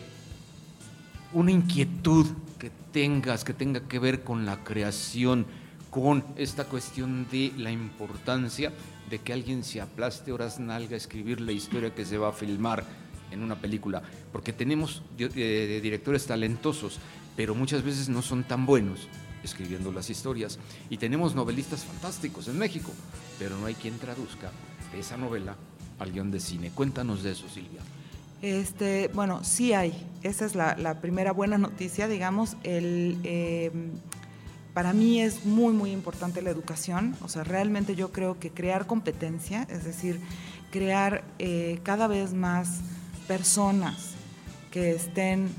[1.31, 2.27] una inquietud
[2.59, 5.45] que tengas, que tenga que ver con la creación,
[5.91, 8.71] con esta cuestión de la importancia
[9.09, 12.33] de que alguien se aplaste horas nalga a escribir la historia que se va a
[12.33, 12.83] filmar
[13.29, 14.01] en una película,
[14.31, 16.99] porque tenemos eh, directores talentosos,
[17.35, 19.07] pero muchas veces no son tan buenos
[19.43, 20.59] escribiendo las historias.
[20.89, 22.91] Y tenemos novelistas fantásticos en México,
[23.37, 24.51] pero no hay quien traduzca
[24.97, 25.55] esa novela
[25.99, 26.71] al guion de cine.
[26.71, 27.81] Cuéntanos de eso, Silvia.
[28.41, 29.93] Este, bueno, sí hay.
[30.23, 32.57] Esa es la, primera buena noticia, digamos.
[32.63, 33.91] El, em,
[34.73, 37.15] para mí es muy, muy importante la educación.
[37.21, 40.19] O sea, realmente yo creo que crear competencia, es decir,
[40.71, 42.79] crear eh, cada vez más
[43.27, 44.11] personas
[44.71, 45.49] que estén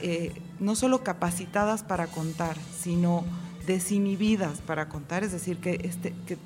[0.00, 3.24] eh, no solo capacitadas para contar, sino
[3.66, 6.38] desinhibidas para contar, es decir, que, este, que,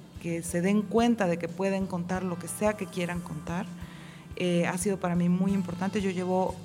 [0.42, 3.64] se den cuenta de que pueden contar lo que sea que quieran contar,
[4.34, 6.00] eh, ha sido para mí muy importante.
[6.00, 6.56] Yo llevo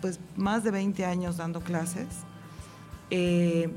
[0.00, 2.06] pues más de 20 años dando clases.
[3.10, 3.68] Eh,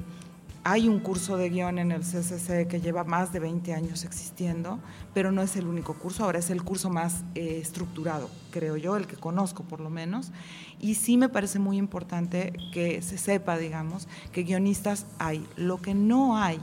[0.70, 4.80] hay un curso de guion en el CCC que lleva más de 20 años existiendo,
[5.14, 8.98] pero no es el único curso, ahora es el curso más eh, estructurado, creo yo,
[8.98, 10.34] el que conozco por lo menos.
[10.82, 15.48] Y sí me parece muy importante que se sepa, digamos, que guionistas hay.
[15.56, 16.60] Lo que no hay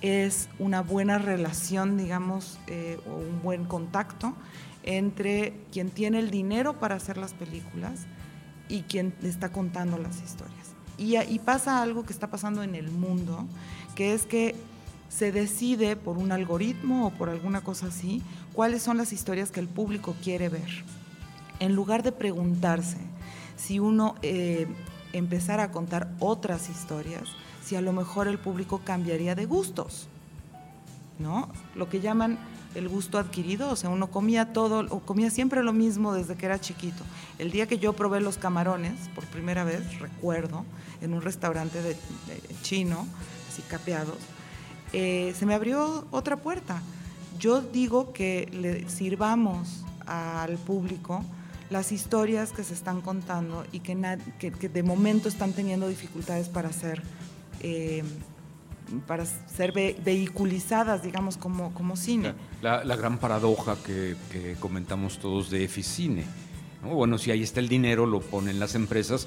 [0.00, 4.32] es una buena relación, digamos, eh, o un buen contacto
[4.84, 8.06] entre quien tiene el dinero para hacer las películas
[8.70, 10.75] y quien está contando las historias.
[10.98, 13.44] Y, pasa algo que está pasando en el mundo,
[13.94, 14.54] que es que
[15.08, 19.60] se decide por un algoritmo o por alguna cosa así cuáles son las historias que
[19.60, 20.84] el público quiere ver.
[21.60, 22.98] En lugar de preguntarse
[23.56, 24.66] si uno eh,
[25.12, 27.24] empezara a contar otras historias,
[27.64, 30.08] si a lo mejor el público cambiaría de gustos,
[31.18, 31.48] ¿no?
[31.74, 32.38] Lo que llaman
[32.76, 36.44] el gusto adquirido, o sea, uno comía todo, o comía siempre lo mismo desde que
[36.44, 37.02] era chiquito.
[37.38, 40.64] El día que yo probé los camarones, por primera vez, recuerdo,
[41.00, 41.96] en un restaurante de,
[42.62, 43.06] chino,
[43.50, 44.18] así capeados,
[44.92, 46.82] eh, se me abrió otra puerta.
[47.38, 51.24] Yo digo que le sirvamos al público
[51.70, 53.94] las historias que se están contando y que,
[54.50, 57.02] de momento están teniendo dificultades para ser,
[57.60, 58.04] eh,
[59.06, 62.34] para ser vehiculizadas, digamos, como, como cine.
[62.62, 64.16] La, gran paradoja que,
[64.60, 66.24] comentamos todos de Eficine.
[66.82, 69.26] Bueno, si ahí está el dinero, lo ponen las empresas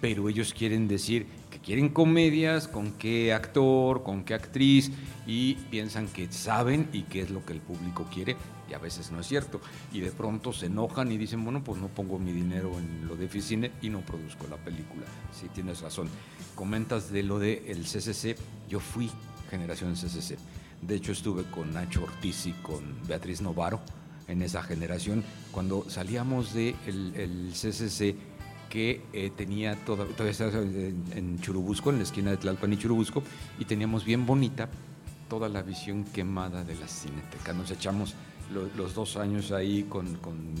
[0.00, 1.26] pero ellos quieren decir
[1.64, 4.90] quieren comedias, con qué actor, con qué actriz,
[5.26, 8.36] y piensan que saben y qué es lo que el público quiere,
[8.68, 9.60] y a veces no es cierto.
[9.92, 13.16] Y de pronto se enojan y dicen, bueno, pues no pongo mi dinero en lo
[13.16, 15.04] de Ficine y no produzco la película.
[15.32, 16.08] Sí, tienes razón.
[16.54, 18.36] Comentas de lo del el CCC,
[18.68, 19.10] yo fui
[19.50, 20.36] generación CCC.
[20.82, 23.80] De hecho, estuve con Nacho Ortiz y con Beatriz Novaro
[24.28, 25.24] en esa generación.
[25.50, 28.16] Cuando salíamos del de el CCC,
[28.68, 33.22] que eh, tenía toda, todavía estaba en, Churubusco, en la esquina de Tlalpan y Churubusco,
[33.58, 34.68] y teníamos bien bonita
[35.28, 37.52] toda la visión quemada de la cineteca.
[37.52, 38.14] Nos echamos
[38.76, 40.54] los dos años ahí con, con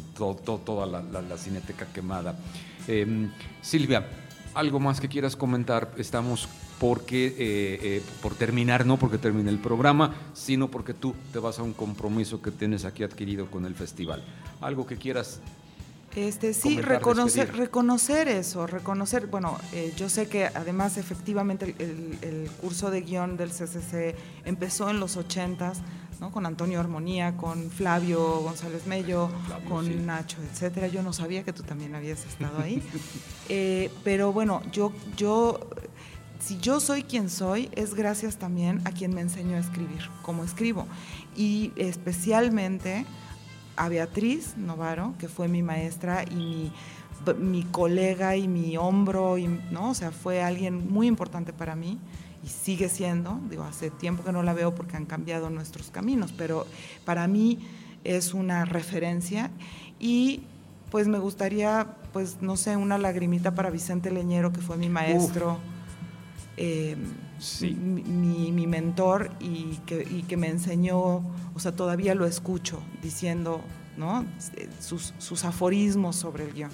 [0.64, 2.38] toda la, cineteca quemada.
[2.86, 3.30] Em,
[3.62, 4.06] Silvia,
[4.54, 5.92] ¿algo más que quieras comentar?
[5.96, 11.38] Estamos porque, eh, eh, por terminar, no porque termine el programa, sino porque tú te
[11.38, 14.22] vas a un compromiso que tienes aquí adquirido con el festival.
[14.60, 15.40] Algo que quieras
[16.16, 22.90] este, sí, reconocer, reconocer eso, reconocer, bueno, eh, yo sé que además efectivamente el, curso
[22.90, 25.80] de guion del CCC empezó en los ochentas,
[26.20, 26.32] ¿no?
[26.32, 29.30] con Antonio Armonía, con Flavio González Mello,
[29.68, 30.88] con Nacho, etcétera.
[30.88, 32.82] Yo no sabía que tú también habías estado ahí.
[33.50, 35.58] Eh, pero bueno, yo, yo,
[36.38, 40.44] si yo soy quien soy, es gracias también a quien me enseñó a escribir, como
[40.44, 40.86] escribo.
[41.34, 43.06] Y especialmente
[43.78, 46.72] a Beatriz Novaro, que fue mi maestra y
[47.38, 49.90] mi, colega y mi hombro, y, ¿no?
[49.90, 51.98] O sea, fue alguien muy importante para mí
[52.44, 56.32] y sigue siendo, digo, hace tiempo que no la veo porque han cambiado nuestros caminos,
[56.36, 56.66] pero
[57.04, 57.58] para mí
[58.04, 59.50] es una referencia
[59.98, 60.42] y
[60.90, 65.58] pues me gustaría, pues no sé, una lagrimita para Vicente Leñero, que fue mi maestro.
[67.60, 71.18] Em, mi, mentor y que, que, me enseñó,
[71.54, 73.60] o sea, todavía lo escucho diciendo
[73.96, 74.24] ¿no?
[74.80, 76.70] sus, sus aforismos sobre el guion.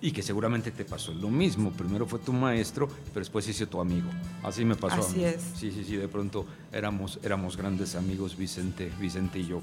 [0.00, 1.72] Y que seguramente te pasó lo mismo.
[1.72, 4.08] Primero fue tu maestro, pero después hice tu amigo.
[4.44, 5.00] Así me pasó.
[5.00, 5.42] Así es.
[5.56, 5.96] Sí, sí, sí.
[5.96, 9.60] De pronto éramos, éramos grandes amigos, Vicente, Vicente y yo.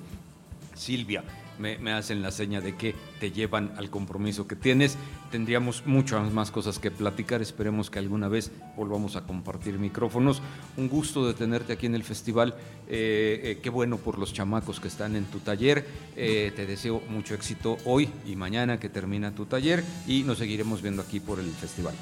[0.75, 1.23] Silvia
[1.59, 4.97] me, hacen la seña de que te llevan al compromiso que tienes.
[5.31, 7.41] Tendríamos muchas más cosas que platicar.
[7.41, 10.41] Esperemos que alguna vez volvamos a compartir micrófonos.
[10.77, 12.55] Un gusto de tenerte aquí en el festival.
[12.87, 15.85] Eh, eh, qué bueno por los chamacos que están en tu taller.
[16.15, 20.81] Eh, te deseo mucho éxito hoy y mañana que termina tu taller y nos seguiremos
[20.81, 21.95] viendo aquí por el festival.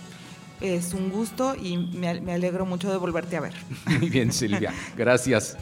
[0.62, 3.54] Es un gusto y me, me alegro mucho de volverte a ver.
[4.00, 4.74] Muy bien, Silvia.
[4.96, 5.58] Gracias.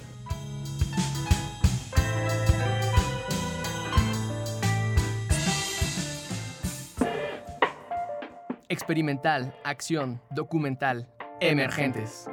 [8.72, 11.10] Experimental, acción, documental,
[11.42, 12.26] emergentes.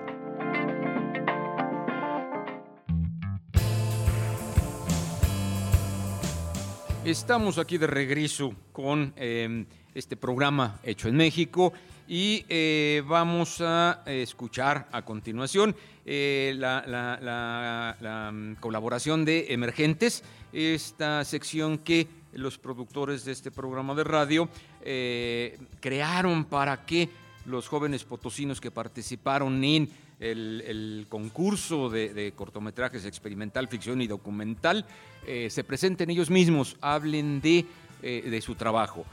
[7.04, 11.72] Estamos aquí de regreso con em, este programa hecho en México
[12.06, 15.74] y eh, vamos a escuchar a continuación
[16.06, 20.22] eh, la, mm, colaboración de Emergentes,
[20.52, 24.48] esta sección que los productores de este programa de radio
[24.82, 27.08] eh, crearon para que
[27.46, 29.88] los jóvenes potosinos que participaron en
[30.20, 34.84] el, concurso de, cortometrajes experimental, ficción y documental
[35.26, 37.64] eh, se presenten ellos mismos, hablen de,
[38.02, 39.04] eh, de su trabajo.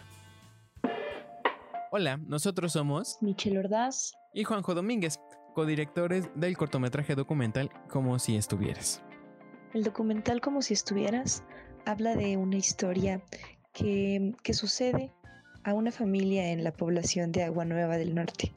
[1.92, 5.20] Hola, nosotros somos Michelle Ordaz y Juanjo Domínguez,
[5.54, 9.02] codirectores del cortometraje documental Como si estuvieras.
[9.74, 11.44] El documental Como si estuvieras
[11.86, 13.22] habla de una historia
[13.72, 15.12] que, sucede
[15.66, 18.54] a una familia en la población de Agua Nueva del Norte,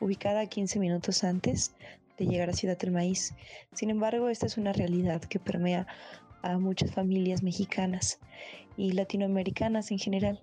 [0.00, 1.74] ubicada 15 minutos antes
[2.16, 3.34] de llegar a Ciudad del Maíz.
[3.74, 5.86] Sin embargo, esta es una realidad que permea
[6.40, 8.18] a muchas familias mexicanas
[8.78, 10.40] y latinoamericanas en general,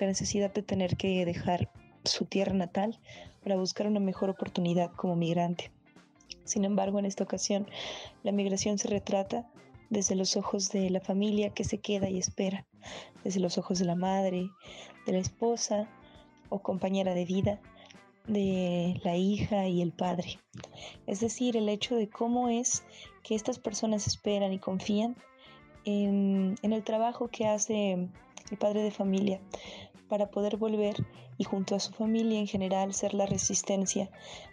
[0.00, 1.70] la necesidad de tener que dejar
[2.04, 2.98] su tierra natal
[3.42, 5.70] para buscar una mejor oportunidad como migrante.
[6.44, 7.68] Sin embargo, en esta ocasión,
[8.22, 9.46] la migración se retrata
[9.90, 12.66] desde los ojos de la familia que se queda y espera,
[13.22, 14.48] desde los ojos de la madre,
[15.06, 15.88] de la esposa
[16.48, 17.60] o compañera de vida,
[18.26, 20.38] de la hija y el padre.
[21.06, 22.84] Es decir, el hecho de cómo es
[23.22, 25.16] que estas personas esperan y confían
[25.84, 29.40] en, el trabajo que hace el padre de familia
[30.08, 30.96] para poder volver
[31.38, 34.10] y junto a su familia en general ser la resistencia,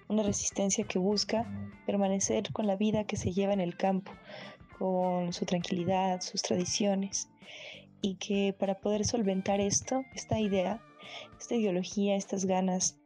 [0.08, 1.48] una resistencia que busca
[1.86, 4.12] permanecer con la vida que se lleva en el campo,
[4.78, 7.30] con su tranquilidad, sus tradiciones,
[8.04, 10.84] y que para poder solventar esto, esta idea,
[11.40, 13.00] esta ideología, estas ganas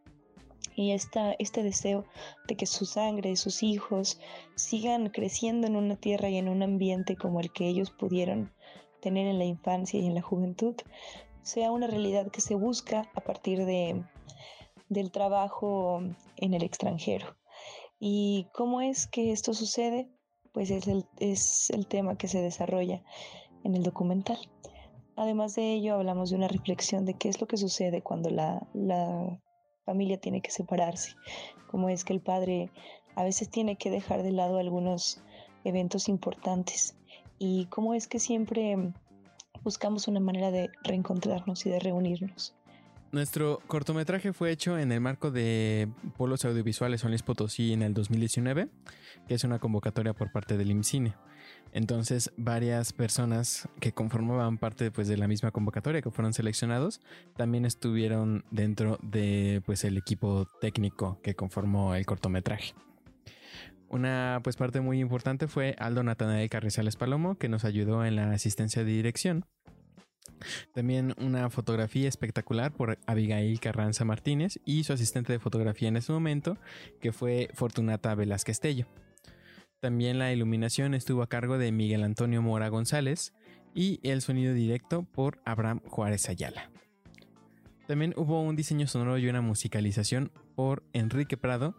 [0.76, 2.04] y esta, este deseo
[2.50, 4.20] de que su sangre, sus hijos
[4.56, 8.52] sigan creciendo en una tierra y en un ambiente como el que ellos pudieron
[9.00, 10.76] tener en la infancia y en la juventud,
[11.44, 14.04] sea una realidad que se busca a partir de,
[14.90, 16.02] del trabajo
[16.36, 17.38] en el extranjero.
[18.00, 20.10] ¿Y cómo es que esto sucede?
[20.58, 23.04] pues es el, es el tema que se desarrolla
[23.64, 24.40] en el documental.
[25.18, 28.66] Además de ello, hablamos de una reflexión de qué es lo que sucede cuando la,
[28.74, 29.40] la
[29.84, 31.16] familia tiene que separarse,
[31.72, 32.70] cómo es que el padre
[33.16, 35.24] a veces tiene que dejar de lado algunos
[35.64, 36.96] eventos importantes
[37.40, 38.94] y cómo es que siempre
[39.64, 42.56] buscamos una manera de reencontrarnos y de reunirnos.
[43.12, 47.24] Nuestro cortometraje fue hecho en el marco de Polos Audiovisuales San Luis
[47.60, 48.70] en el 2019,
[49.28, 51.16] que es una convocatoria por parte del IMCINE.
[51.72, 57.02] Entonces, varias personas que conformaban parte pues, de la misma convocatoria, que fueron seleccionados,
[57.36, 62.74] también estuvieron dentro de pues, el equipo técnico que conformó el cortometraje.
[63.90, 68.32] Una pues, parte muy importante fue Aldo Natanael Carrizales Palomo, que nos ayudó en la
[68.32, 69.46] asistencia de dirección
[70.74, 76.12] también una fotografía espectacular por Abigail Carranza Martínez y su asistente de fotografía en ese
[76.12, 76.58] momento,
[77.02, 78.88] que fue Fortunata Velázquez Tello.
[79.80, 83.34] También la iluminación estuvo a cargo de Miguel Antonio Mora González
[83.76, 86.72] y el sonido directo por Abraham Juárez Ayala.
[87.86, 91.76] También hubo un diseño sonoro y una musicalización por Enrique Prado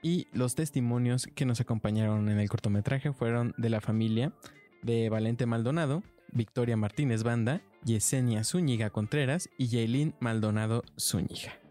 [0.00, 4.32] y los testimonios que nos acompañaron en el cortometraje fueron de la familia
[4.82, 11.63] de Valente Maldonado, Victoria Martínez Banda, Yesenia Zúñiga Contreras y Jaylin Maldonado Zúñiga.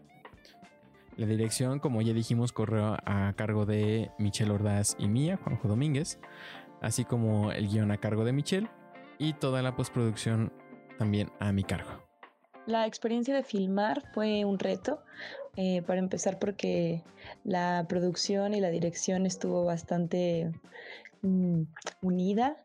[1.16, 6.18] La dirección, como ya dijimos, corrió a cargo de Michelle Ordaz y mía, Juanjo Domínguez,
[6.80, 8.68] así como el guion a cargo de Michelle
[9.18, 10.52] y toda la postproducción
[10.98, 11.90] también a mi cargo.
[12.66, 15.02] La experiencia de filmar fue un reto,
[15.56, 17.04] eh, para empezar porque
[17.44, 20.50] la producción y la dirección estuvo bastante
[21.22, 21.62] mm,
[22.02, 22.56] unida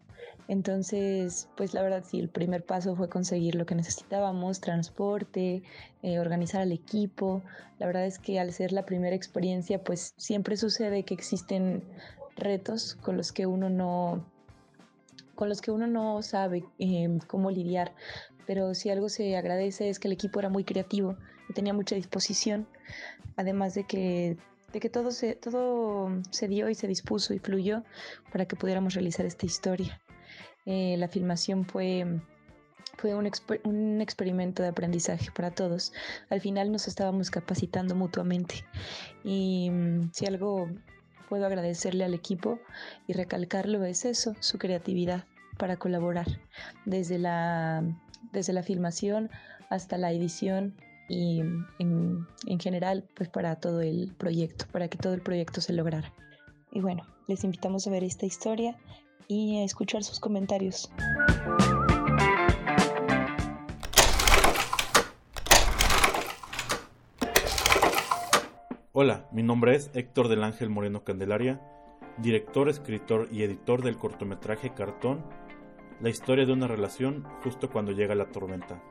[0.50, 5.62] entonces, pues la verdad sí, el primer paso fue conseguir lo que necesitábamos, transporte,
[6.02, 7.43] eh, organizar al equipo.
[7.78, 11.84] La verdad es que al ser la primera experiencia, pues siempre sucede que existen
[12.36, 14.26] retos con los que uno no
[15.36, 17.93] con los que uno no sabe em, cómo lidiar,
[18.47, 21.16] pero si algo se agradece es que el equipo era muy creativo
[21.47, 22.68] y tenía mucha disposición,
[23.38, 24.38] además de que,
[24.74, 27.84] de que todo, se, todo se dio y se dispuso y fluyó
[28.32, 30.02] para que pudiéramos realizar esta historia.
[30.66, 32.05] Eh, la filmación fue
[32.99, 35.93] fue un, experimento de aprendizaje para todos.
[36.30, 38.66] Al final nos estábamos capacitando mutuamente.
[39.24, 40.70] Y mm, si algo
[41.30, 42.60] puedo agradecerle al equipo
[43.07, 45.26] y recalcarlo es eso, su creatividad
[45.57, 46.28] para colaborar,
[46.86, 47.84] desde la,
[48.34, 49.30] desde la filmación
[49.70, 50.76] hasta la edición
[51.07, 55.74] y en, en general, pues para todo el proyecto, para que todo el proyecto se
[55.74, 56.14] lograra.
[56.72, 58.78] Y bueno, les invitamos a ver esta historia
[59.28, 60.89] y escuchar sus comentarios.
[68.91, 71.61] Hola, mi nombre es Héctor del Ángel Moreno Candelaria,
[72.17, 75.24] director, escritor y editor del cortometraje Cartón,
[76.01, 78.84] la historia de una relación justo cuando llega la tormenta.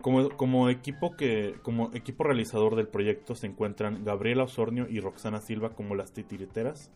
[0.00, 5.70] Como, equipo que, como equipo realizador del proyecto se encuentran Gabriela Osornio y Roxana Silva
[5.70, 6.90] como las titiriteras,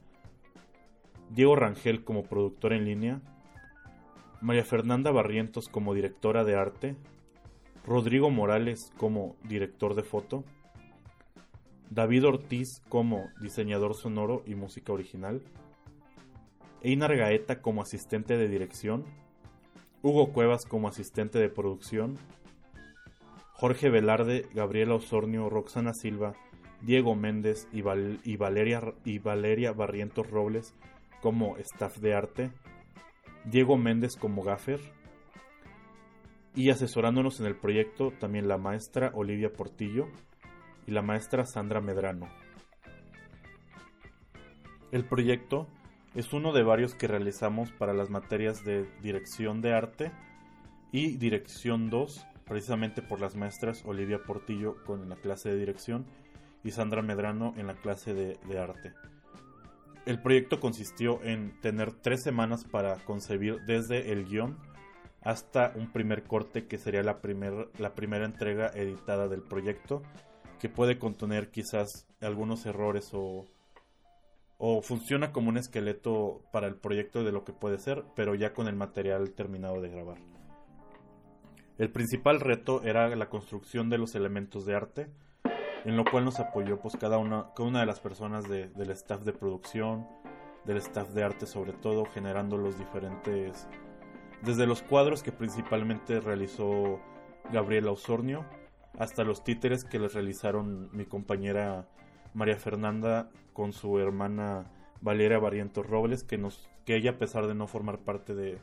[1.34, 3.22] Diego Rangel como productor en línea,
[4.42, 6.94] María Fernanda Barrientos como directora de arte,
[7.86, 10.44] Rodrigo Morales como director de foto,
[11.88, 15.40] David Ortiz como diseñador sonoro y música original,
[16.82, 19.04] Einar Gaeta como asistente de dirección,
[20.02, 22.18] Hugo Cuevas como asistente de producción,
[23.54, 26.34] Jorge Velarde, Gabriela Osornio, Roxana Silva,
[26.82, 30.74] Diego Méndez y, Valeria, y Valeria Barrientos Robles
[31.22, 32.50] como staff de arte,
[33.44, 34.80] Diego Méndez como gaffer,
[36.54, 40.08] y asesorándonos en el proyecto también la maestra Olivia Portillo,
[40.86, 42.28] y la maestra Sandra Medrano.
[44.90, 45.68] El proyecto
[46.14, 50.12] es uno de varios que realizamos para las materias de dirección de arte
[50.90, 56.04] y dirección 2, precisamente por las maestras Olivia Portillo con la clase de dirección
[56.62, 58.92] y Sandra Medrano en la clase de, arte.
[60.04, 64.58] El proyecto consistió en tener tres semanas para concebir desde el guion
[65.20, 67.20] hasta un primer corte que sería la,
[67.78, 70.02] la primera entrega editada del proyecto
[70.58, 73.46] que puede contener quizás algunos errores o,
[74.58, 78.52] o funciona como un esqueleto para el proyecto de lo que puede ser, pero ya
[78.52, 80.18] con el material terminado de grabar.
[81.78, 85.10] El principal reto era la construcción de los elementos de arte,
[85.84, 89.22] en lo cual nos apoyó pues cada una, cada una de las personas del staff
[89.22, 90.06] de producción,
[90.64, 93.66] del staff de arte sobre todo, generando los diferentes,
[94.42, 97.00] desde los cuadros que principalmente realizó
[97.52, 98.44] Gabriela Osornio,
[98.98, 101.88] hasta los títeres que les realizaron mi compañera
[102.34, 104.70] María Fernanda con su hermana
[105.00, 108.58] Valeria Barrientos Robles, que, nos, que ella a pesar de no formar parte de,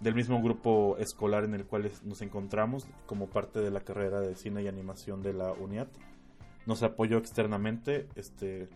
[0.00, 4.34] del mismo grupo escolar en el cual nos encontramos, como parte de la carrera de
[4.34, 5.88] cine y animación de la UNIAT,
[6.68, 8.68] nos apoyó externamente este,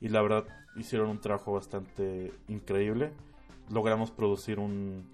[0.00, 3.12] y la verdad hicieron un trabajo bastante increíble.
[3.68, 5.06] Logramos producir un,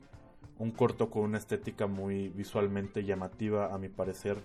[0.57, 4.39] un corto con una estética muy visualmente llamativa, a mi parecer,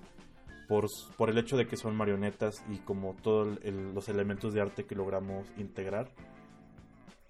[0.68, 4.86] por, por el hecho de que son marionetas y como todos los elementos de arte
[4.86, 6.10] que logramos integrar.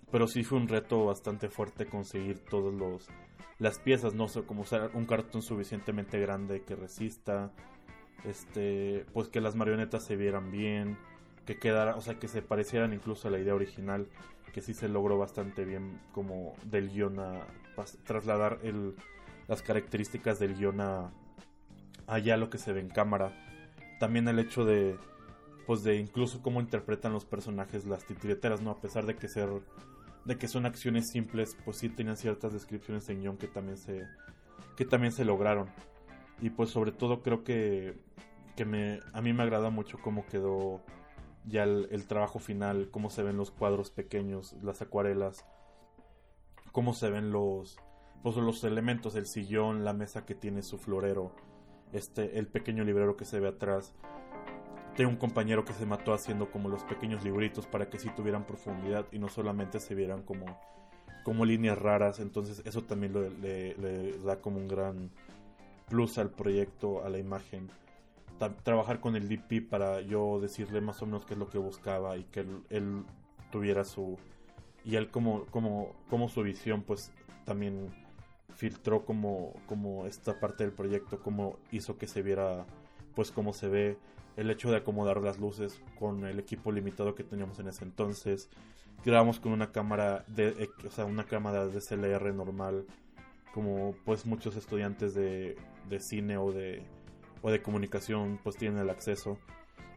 [0.09, 3.09] Pero sí fue un reto bastante fuerte conseguir todos los
[3.57, 7.51] las piezas, no sé, como usar un cartón suficientemente grande que resista,
[8.23, 10.97] este, pues que las marionetas se vieran bien,
[11.45, 14.07] que quedara, o sea, que se parecieran incluso a la idea original,
[14.53, 17.45] que sí se logró bastante bien como del guion a
[18.05, 18.95] trasladar el,
[19.47, 21.11] las características del guion a,
[22.07, 23.33] allá lo que se ve en cámara.
[23.99, 24.97] También el hecho de,
[25.65, 28.71] pues de incluso cómo interpretan los personajes las titireteras, ¿no?
[28.71, 29.49] A pesar de que ser,
[30.25, 34.03] de que son acciones simples, pues sí tenían ciertas descripciones en guion que también se,
[34.77, 35.67] que también se lograron.
[36.41, 37.97] Y pues sobre todo creo que,
[38.55, 40.81] que me, a mí me agrada mucho cómo quedó
[41.45, 45.45] ya el, trabajo final, cómo se ven los cuadros pequeños, las acuarelas,
[46.71, 47.77] cómo se ven los,
[48.23, 51.31] pues los elementos, el sillón, la mesa que tiene su florero
[51.93, 53.93] este, el pequeño librero que se ve atrás.
[54.95, 58.45] Tengo un compañero que se mató haciendo como los pequeños libritos para que sí tuvieran
[58.45, 60.45] profundidad y no solamente se vieran como,
[61.23, 62.19] como líneas raras.
[62.19, 65.11] Entonces eso también le, da como un gran
[65.89, 67.69] plus al proyecto, a la imagen.
[68.63, 72.17] trabajar con el DP para yo decirle más o menos qué es lo que buscaba
[72.17, 73.03] y que él,
[73.51, 74.17] tuviera su...
[74.83, 77.11] Y él como, como, como su visión pues
[77.45, 77.89] también
[78.55, 82.65] filtró como, como esta parte del proyecto, como hizo que se viera
[83.15, 83.97] pues cómo se ve,
[84.35, 88.49] el hecho de acomodar las luces con el equipo limitado que teníamos en ese entonces.
[89.05, 92.85] Grabamos con una cámara de, o sea, una cámara de DSLR normal,
[93.53, 95.57] como pues muchos estudiantes de,
[95.89, 96.83] de cine o de,
[97.41, 99.37] o de comunicación pues tienen el acceso.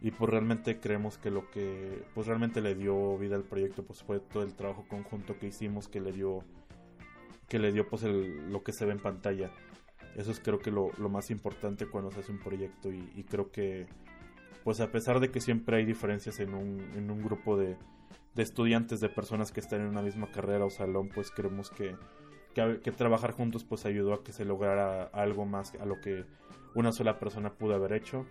[0.01, 4.03] Y pues realmente creemos que lo que pues realmente le dio vida al proyecto pues
[4.03, 6.45] fue todo el trabajo conjunto que hicimos que le dio
[7.49, 9.51] que le dio pues el, lo que se ve en pantalla.
[10.17, 12.91] Eso es creo que lo, lo más importante cuando se hace un proyecto.
[12.93, 13.87] Y, creo que
[14.65, 17.77] pues a pesar de que siempre hay diferencias en un, en un grupo de,
[18.35, 21.97] de estudiantes de personas que están en una misma carrera o salón pues creemos que,
[22.67, 26.25] que, trabajar juntos pues ayudó a que se lograra algo más a lo que
[26.75, 28.27] una sola persona pudo haber hecho.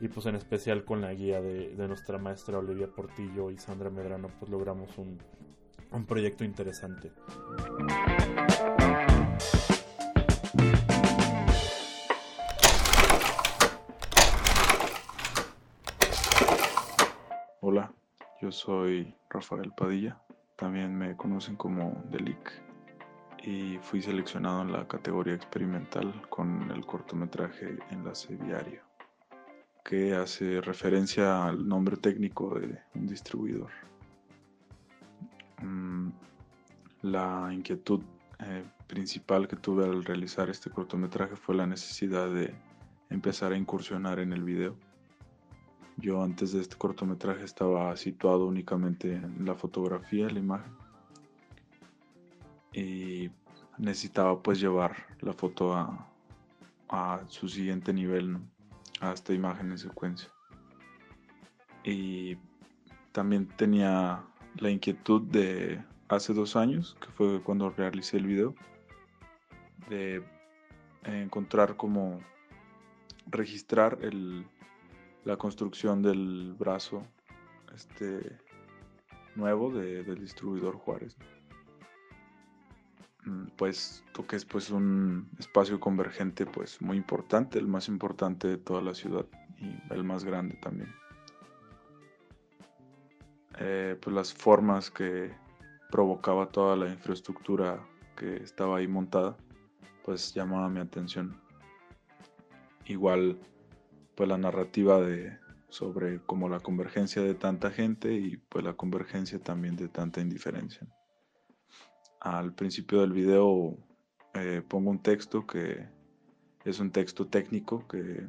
[0.00, 4.28] Y pues en especial con la guía de, nuestra maestra Olivia Portillo y Sandra Medrano
[4.38, 5.18] pues logramos un,
[5.90, 7.12] un proyecto interesante.
[17.60, 17.92] Hola,
[18.40, 20.20] yo soy Rafael Padilla,
[20.56, 22.65] también me conocen como Delic
[23.46, 28.86] y fui seleccionado en la categoría experimental con el cortometraje Enlace Diario
[29.88, 33.70] que hace referencia al nombre técnico de un distribuidor.
[35.62, 36.08] Mm,
[37.02, 38.00] la inquietud
[38.40, 42.52] eh, principal que tuve al realizar este cortometraje fue la necesidad de
[43.10, 44.76] empezar a incursionar en el video.
[45.98, 50.85] Yo antes de este cortometraje estaba situado únicamente en la fotografía, la imagen.
[52.76, 53.30] Y
[53.78, 56.10] necesitaba pues llevar la foto a,
[57.28, 58.38] su siguiente nivel,
[59.00, 60.28] a esta imagen en secuencia.
[61.82, 62.36] Y
[63.12, 64.22] también tenía
[64.58, 68.54] la inquietud de hace dos años, que fue cuando realicé el video,
[69.88, 70.22] de
[71.04, 72.20] encontrar como
[73.26, 74.46] registrar el,
[75.24, 77.06] la construcción del brazo
[77.74, 78.38] este
[79.34, 81.16] nuevo del distribuidor Juárez.
[83.56, 88.82] Pues que es pues un espacio convergente pues muy importante, el más importante de toda
[88.82, 89.26] la ciudad
[89.58, 90.92] y el más grande también.
[93.58, 95.32] Eh, pues las formas que
[95.90, 97.80] provocaba toda la infraestructura
[98.16, 99.36] que estaba ahí montada
[100.04, 101.40] pues llamaba mi atención.
[102.84, 103.38] Igual
[104.14, 109.38] pues la narrativa de sobre como la convergencia de tanta gente y pues la convergencia
[109.40, 110.86] también de tanta indiferencia
[112.26, 113.76] al principio del video
[114.34, 115.88] eh, pongo un texto que
[116.64, 118.26] es un texto técnico que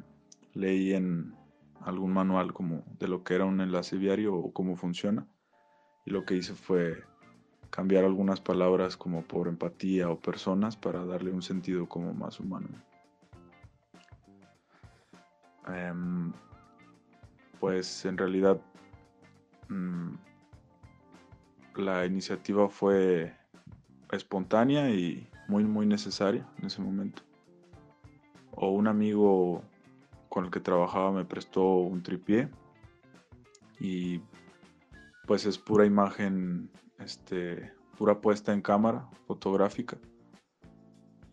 [0.54, 1.34] leí en
[1.80, 5.26] algún manual como de lo que era un enlace viario o cómo funciona.
[6.06, 7.02] Y lo que hice fue
[7.70, 12.68] cambiar algunas palabras como por empatía o personas para darle un sentido como más humano.
[15.66, 16.32] Em,
[17.58, 18.60] pues en realidad
[19.68, 20.14] mm,
[21.74, 23.36] la iniciativa fue
[24.12, 27.22] espontánea y muy, muy necesaria en ese momento.
[28.52, 29.62] O un amigo
[30.28, 32.48] con el que trabajaba me prestó un tripié
[33.80, 34.20] y
[35.26, 39.98] pues es pura imagen, este, pura puesta en cámara fotográfica.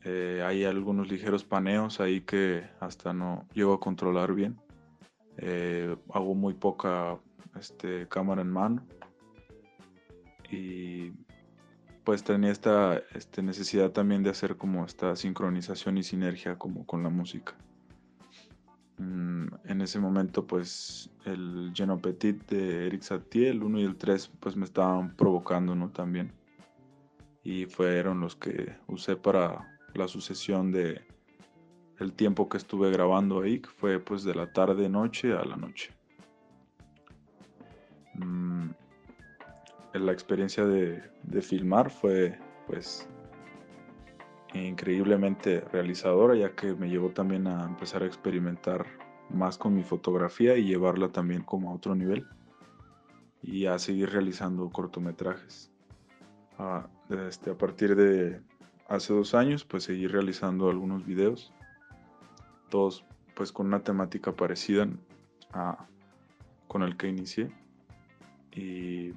[0.03, 4.59] Eh, hay algunos ligeros paneos ahí que hasta no llego a controlar bien.
[5.37, 7.17] Eh, hago muy poca
[7.59, 8.85] este, cámara en mano
[10.51, 11.11] y
[12.05, 17.03] pues tenía esta este, necesidad también de hacer como esta sincronización y sinergia como con
[17.03, 17.55] la música.
[18.97, 23.97] Mm, en ese momento pues el Geno Petit de Eric Satie, el 1 y el
[23.97, 25.89] 3 pues me estaban provocando, ¿no?
[25.89, 26.31] También.
[27.43, 31.01] Y fueron los que usé para la sucesión de
[31.99, 35.55] el tiempo que estuve grabando ahí, que fue pues de la tarde noche a la
[35.55, 35.91] noche.
[38.13, 38.69] Mm,
[39.99, 41.01] la experiencia de,
[41.41, 42.37] filmar fue
[42.67, 43.07] pues
[44.53, 48.85] increíblemente realizadora ya que me llevó también a empezar a experimentar
[49.29, 52.25] más con mi fotografía y llevarla también como a otro nivel
[53.41, 55.71] y a seguir realizando cortometrajes.
[56.57, 56.87] A,
[57.27, 58.41] este, a partir de
[58.87, 61.51] hace dos años pues seguí realizando algunos videos,
[62.69, 64.87] todos pues con una temática parecida
[65.51, 65.85] a,
[66.67, 67.51] con el que inicié
[68.51, 69.11] y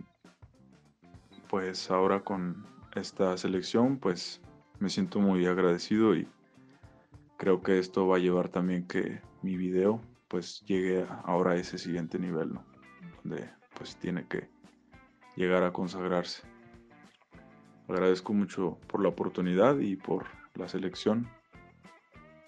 [1.49, 4.40] pues ahora con esta selección pues
[4.78, 6.28] me siento muy agradecido y
[7.36, 11.78] creo que esto va a llevar también que mi video pues llegue ahora a ese
[11.78, 12.64] siguiente nivel, ¿no?
[13.22, 14.49] Donde pues tiene que
[15.36, 16.42] llegar a consagrarse.
[17.88, 21.28] Agradezco mucho por la oportunidad y por la selección.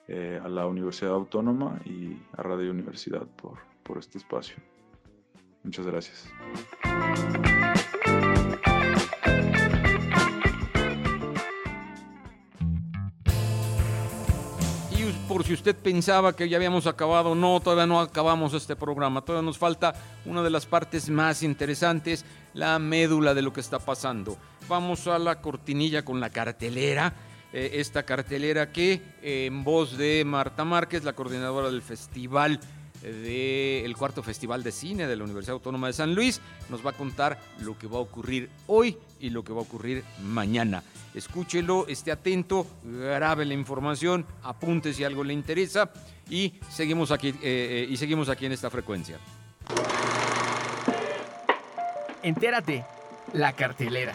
[0.09, 4.57] eh, a la Universidad Autónoma y a Radio Universidad por, por este espacio.
[5.63, 6.29] Muchas gracias.
[15.43, 19.59] Si usted pensaba que ya habíamos acabado, no, todavía no acabamos este programa, todavía nos
[19.59, 22.25] falta una de las partes más interesantes,
[22.55, 24.37] la médula de lo que está pasando.
[24.69, 27.13] Vamos a la cortinilla con la cartelera.
[27.53, 32.61] eh, esta cartelera que eh, en voz de Marta Márquez, la coordinadora del festival
[33.03, 36.95] del cuarto Festival de Cine de la Universidad Autónoma de San Luis, nos va a
[36.95, 40.83] contar lo que va a ocurrir hoy y lo que va a ocurrir mañana.
[41.15, 45.91] Escúchelo, esté atento, grabe la información, apunte si algo le interesa
[46.29, 49.19] y seguimos aquí, eh, eh, y seguimos aquí en esta frecuencia.
[52.23, 52.85] Entérate,
[53.33, 54.15] la cartelera.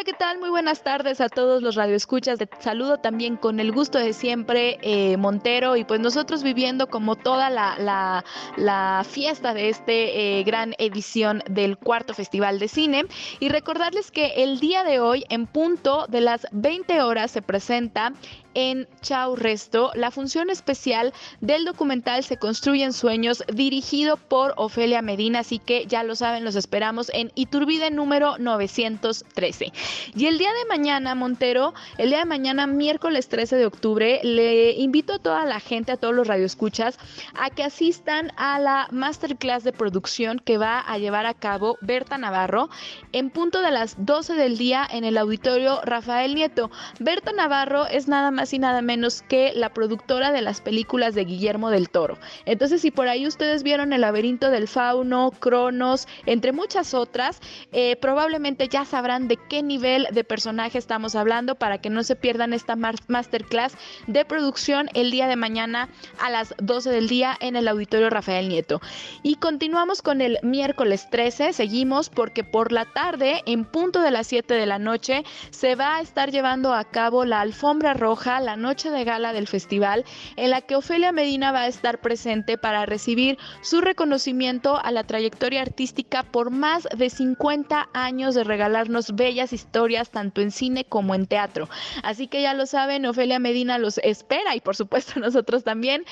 [0.00, 0.38] Hola, ¿qué tal?
[0.38, 2.38] Muy buenas tardes a todos los radioescuchas.
[2.38, 7.16] Te saludo también con el gusto de siempre, eh, Montero, y pues nosotros viviendo como
[7.16, 8.24] toda la,
[8.56, 13.04] la, fiesta de este eh, gran edición del cuarto Festival de Cine.
[13.40, 18.14] Y recordarles que el día de hoy, en punto de las 20 horas, se presenta
[18.54, 25.40] en Chau Resto la función especial del documental Se construyen sueños dirigido por Ofelia Medina,
[25.40, 29.72] así que ya lo saben, los esperamos en Iturbide número 913.
[30.14, 34.72] Y el día de mañana, Montero, el día de mañana, miércoles 13 de octubre, le
[34.72, 36.98] invito a toda la gente, a todos los radioescuchas,
[37.34, 42.18] a que asistan a la masterclass de producción que va a llevar a cabo Berta
[42.18, 42.68] Navarro
[43.12, 46.70] en punto de las 12 del día en el auditorio Rafael Nieto.
[46.98, 51.24] Berta Navarro es nada más y nada menos que la productora de las películas de
[51.24, 52.18] Guillermo del Toro.
[52.46, 57.40] Entonces, si por ahí ustedes vieron El laberinto del fauno, Cronos, entre muchas otras,
[57.72, 62.16] eh, probablemente ya sabrán de qué nivel de personaje estamos hablando para que no se
[62.16, 63.76] pierdan esta masterclass
[64.06, 65.88] de producción el día de mañana
[66.18, 68.80] a las 12 del día en el auditorio Rafael Nieto.
[69.22, 74.26] Y continuamos con el miércoles 13, seguimos porque por la tarde, en punto de las
[74.26, 78.54] 7 de la noche, se va a estar llevando a cabo la alfombra roja, la
[78.54, 80.04] noche de gala del festival,
[80.36, 85.04] en la que Ofelia Medina va a estar presente para recibir su reconocimiento a la
[85.04, 91.14] trayectoria artística por más de 50 años de regalarnos bellas historias tanto en cine como
[91.14, 91.68] en teatro.
[92.02, 96.04] Así que ya lo saben, Ofelia Medina los espera y por supuesto nosotros también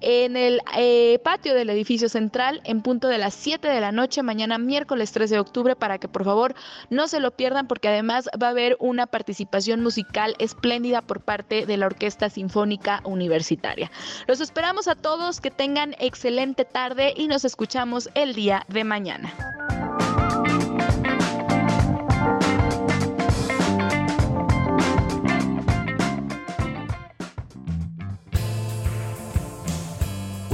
[0.00, 4.22] en el eh, patio del edificio central en punto de las 7 de la noche
[4.22, 6.54] mañana miércoles 13 de octubre para que por favor
[6.90, 11.65] no se lo pierdan porque además va a haber una participación musical espléndida por parte
[11.66, 13.90] de la Orquesta Sinfónica Universitaria.
[14.26, 19.32] Los esperamos a todos, que tengan excelente tarde y nos escuchamos el día de mañana.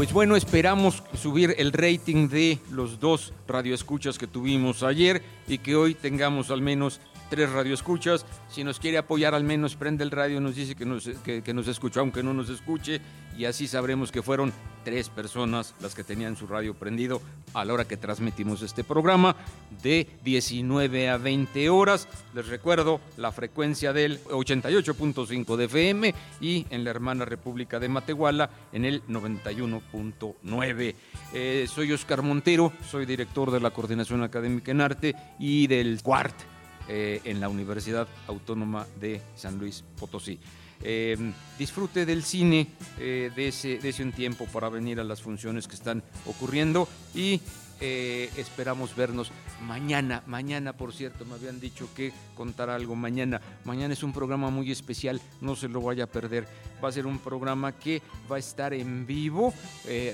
[0.03, 5.77] Pues bueno, esperamos subir el rating de los dos radioescuchas que tuvimos ayer y que
[5.77, 7.01] hoy tengamos al menos
[7.33, 8.27] tres radioescuchas.
[8.51, 11.67] Si nos quiere apoyar, al menos prende el radio, nos dice que nos, que, nos
[11.67, 13.01] escuchó, aunque no nos escuche,
[13.39, 14.53] y así sabremos que fueron
[14.85, 17.23] tres personas las que tenían su radio prendido
[17.55, 19.35] a la hora que transmitimos este programa
[19.83, 22.07] de 19 a 20 horas.
[22.35, 28.51] Les recuerdo la frecuencia del 88.5 de FM y en la hermana República de Matehuala
[28.75, 30.95] en el 91.9.
[31.33, 36.52] Eh, soy Oscar Montero, soy director de la Coordinación Académica en Arte y del CUART
[36.89, 40.39] eh, en la Universidad Autónoma de San Luis Potosí.
[40.85, 41.17] Eh,
[41.59, 42.67] disfrute del cine,
[42.99, 47.41] eh, dese, dese un tiempo para venir a las funciones que están ocurriendo y
[47.81, 49.31] eh, esperamos vernos
[49.65, 50.25] mañana.
[50.27, 53.41] Mañana, por cierto, me habían dicho que contar algo mañana.
[53.65, 56.49] Mañana es un programa muy especial, no se lo vaya a perder.
[56.83, 59.55] Va a ser un programa que va a estar en vivo.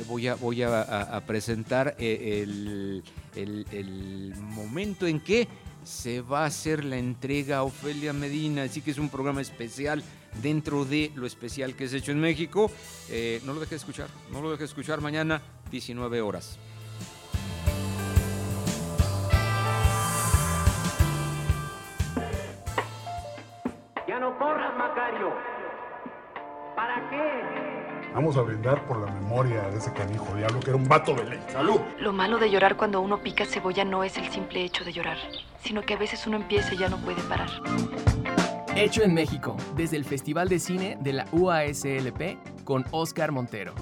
[0.07, 0.63] Voy a, voy
[1.27, 3.03] presentar el-
[3.35, 5.47] el momento en que
[5.89, 10.05] se va a hacer la entrega a Ofelia Medina, así que es un programa especial
[10.43, 12.71] dentro de lo especial que es hecho en México.
[13.09, 16.59] Eh, no lo deje de escuchar, no lo deje de escuchar mañana, 19 horas.
[24.07, 25.33] Ya no corras, Macario.
[26.77, 27.78] ¿Para qué?
[28.19, 31.23] Vamos a brindar por la memoria de ese canijo diablo que era un vato de
[31.23, 31.39] ley.
[31.53, 31.79] ¡Salud!
[32.01, 35.19] Lo malo de llorar cuando uno pica cebolla no es el simple hecho de llorar,
[35.63, 37.49] sino que a veces uno empieza y ya no puede parar.
[38.75, 43.73] Hecho en México, desde el Festival de Cine de la UASLP con Oscar Montero.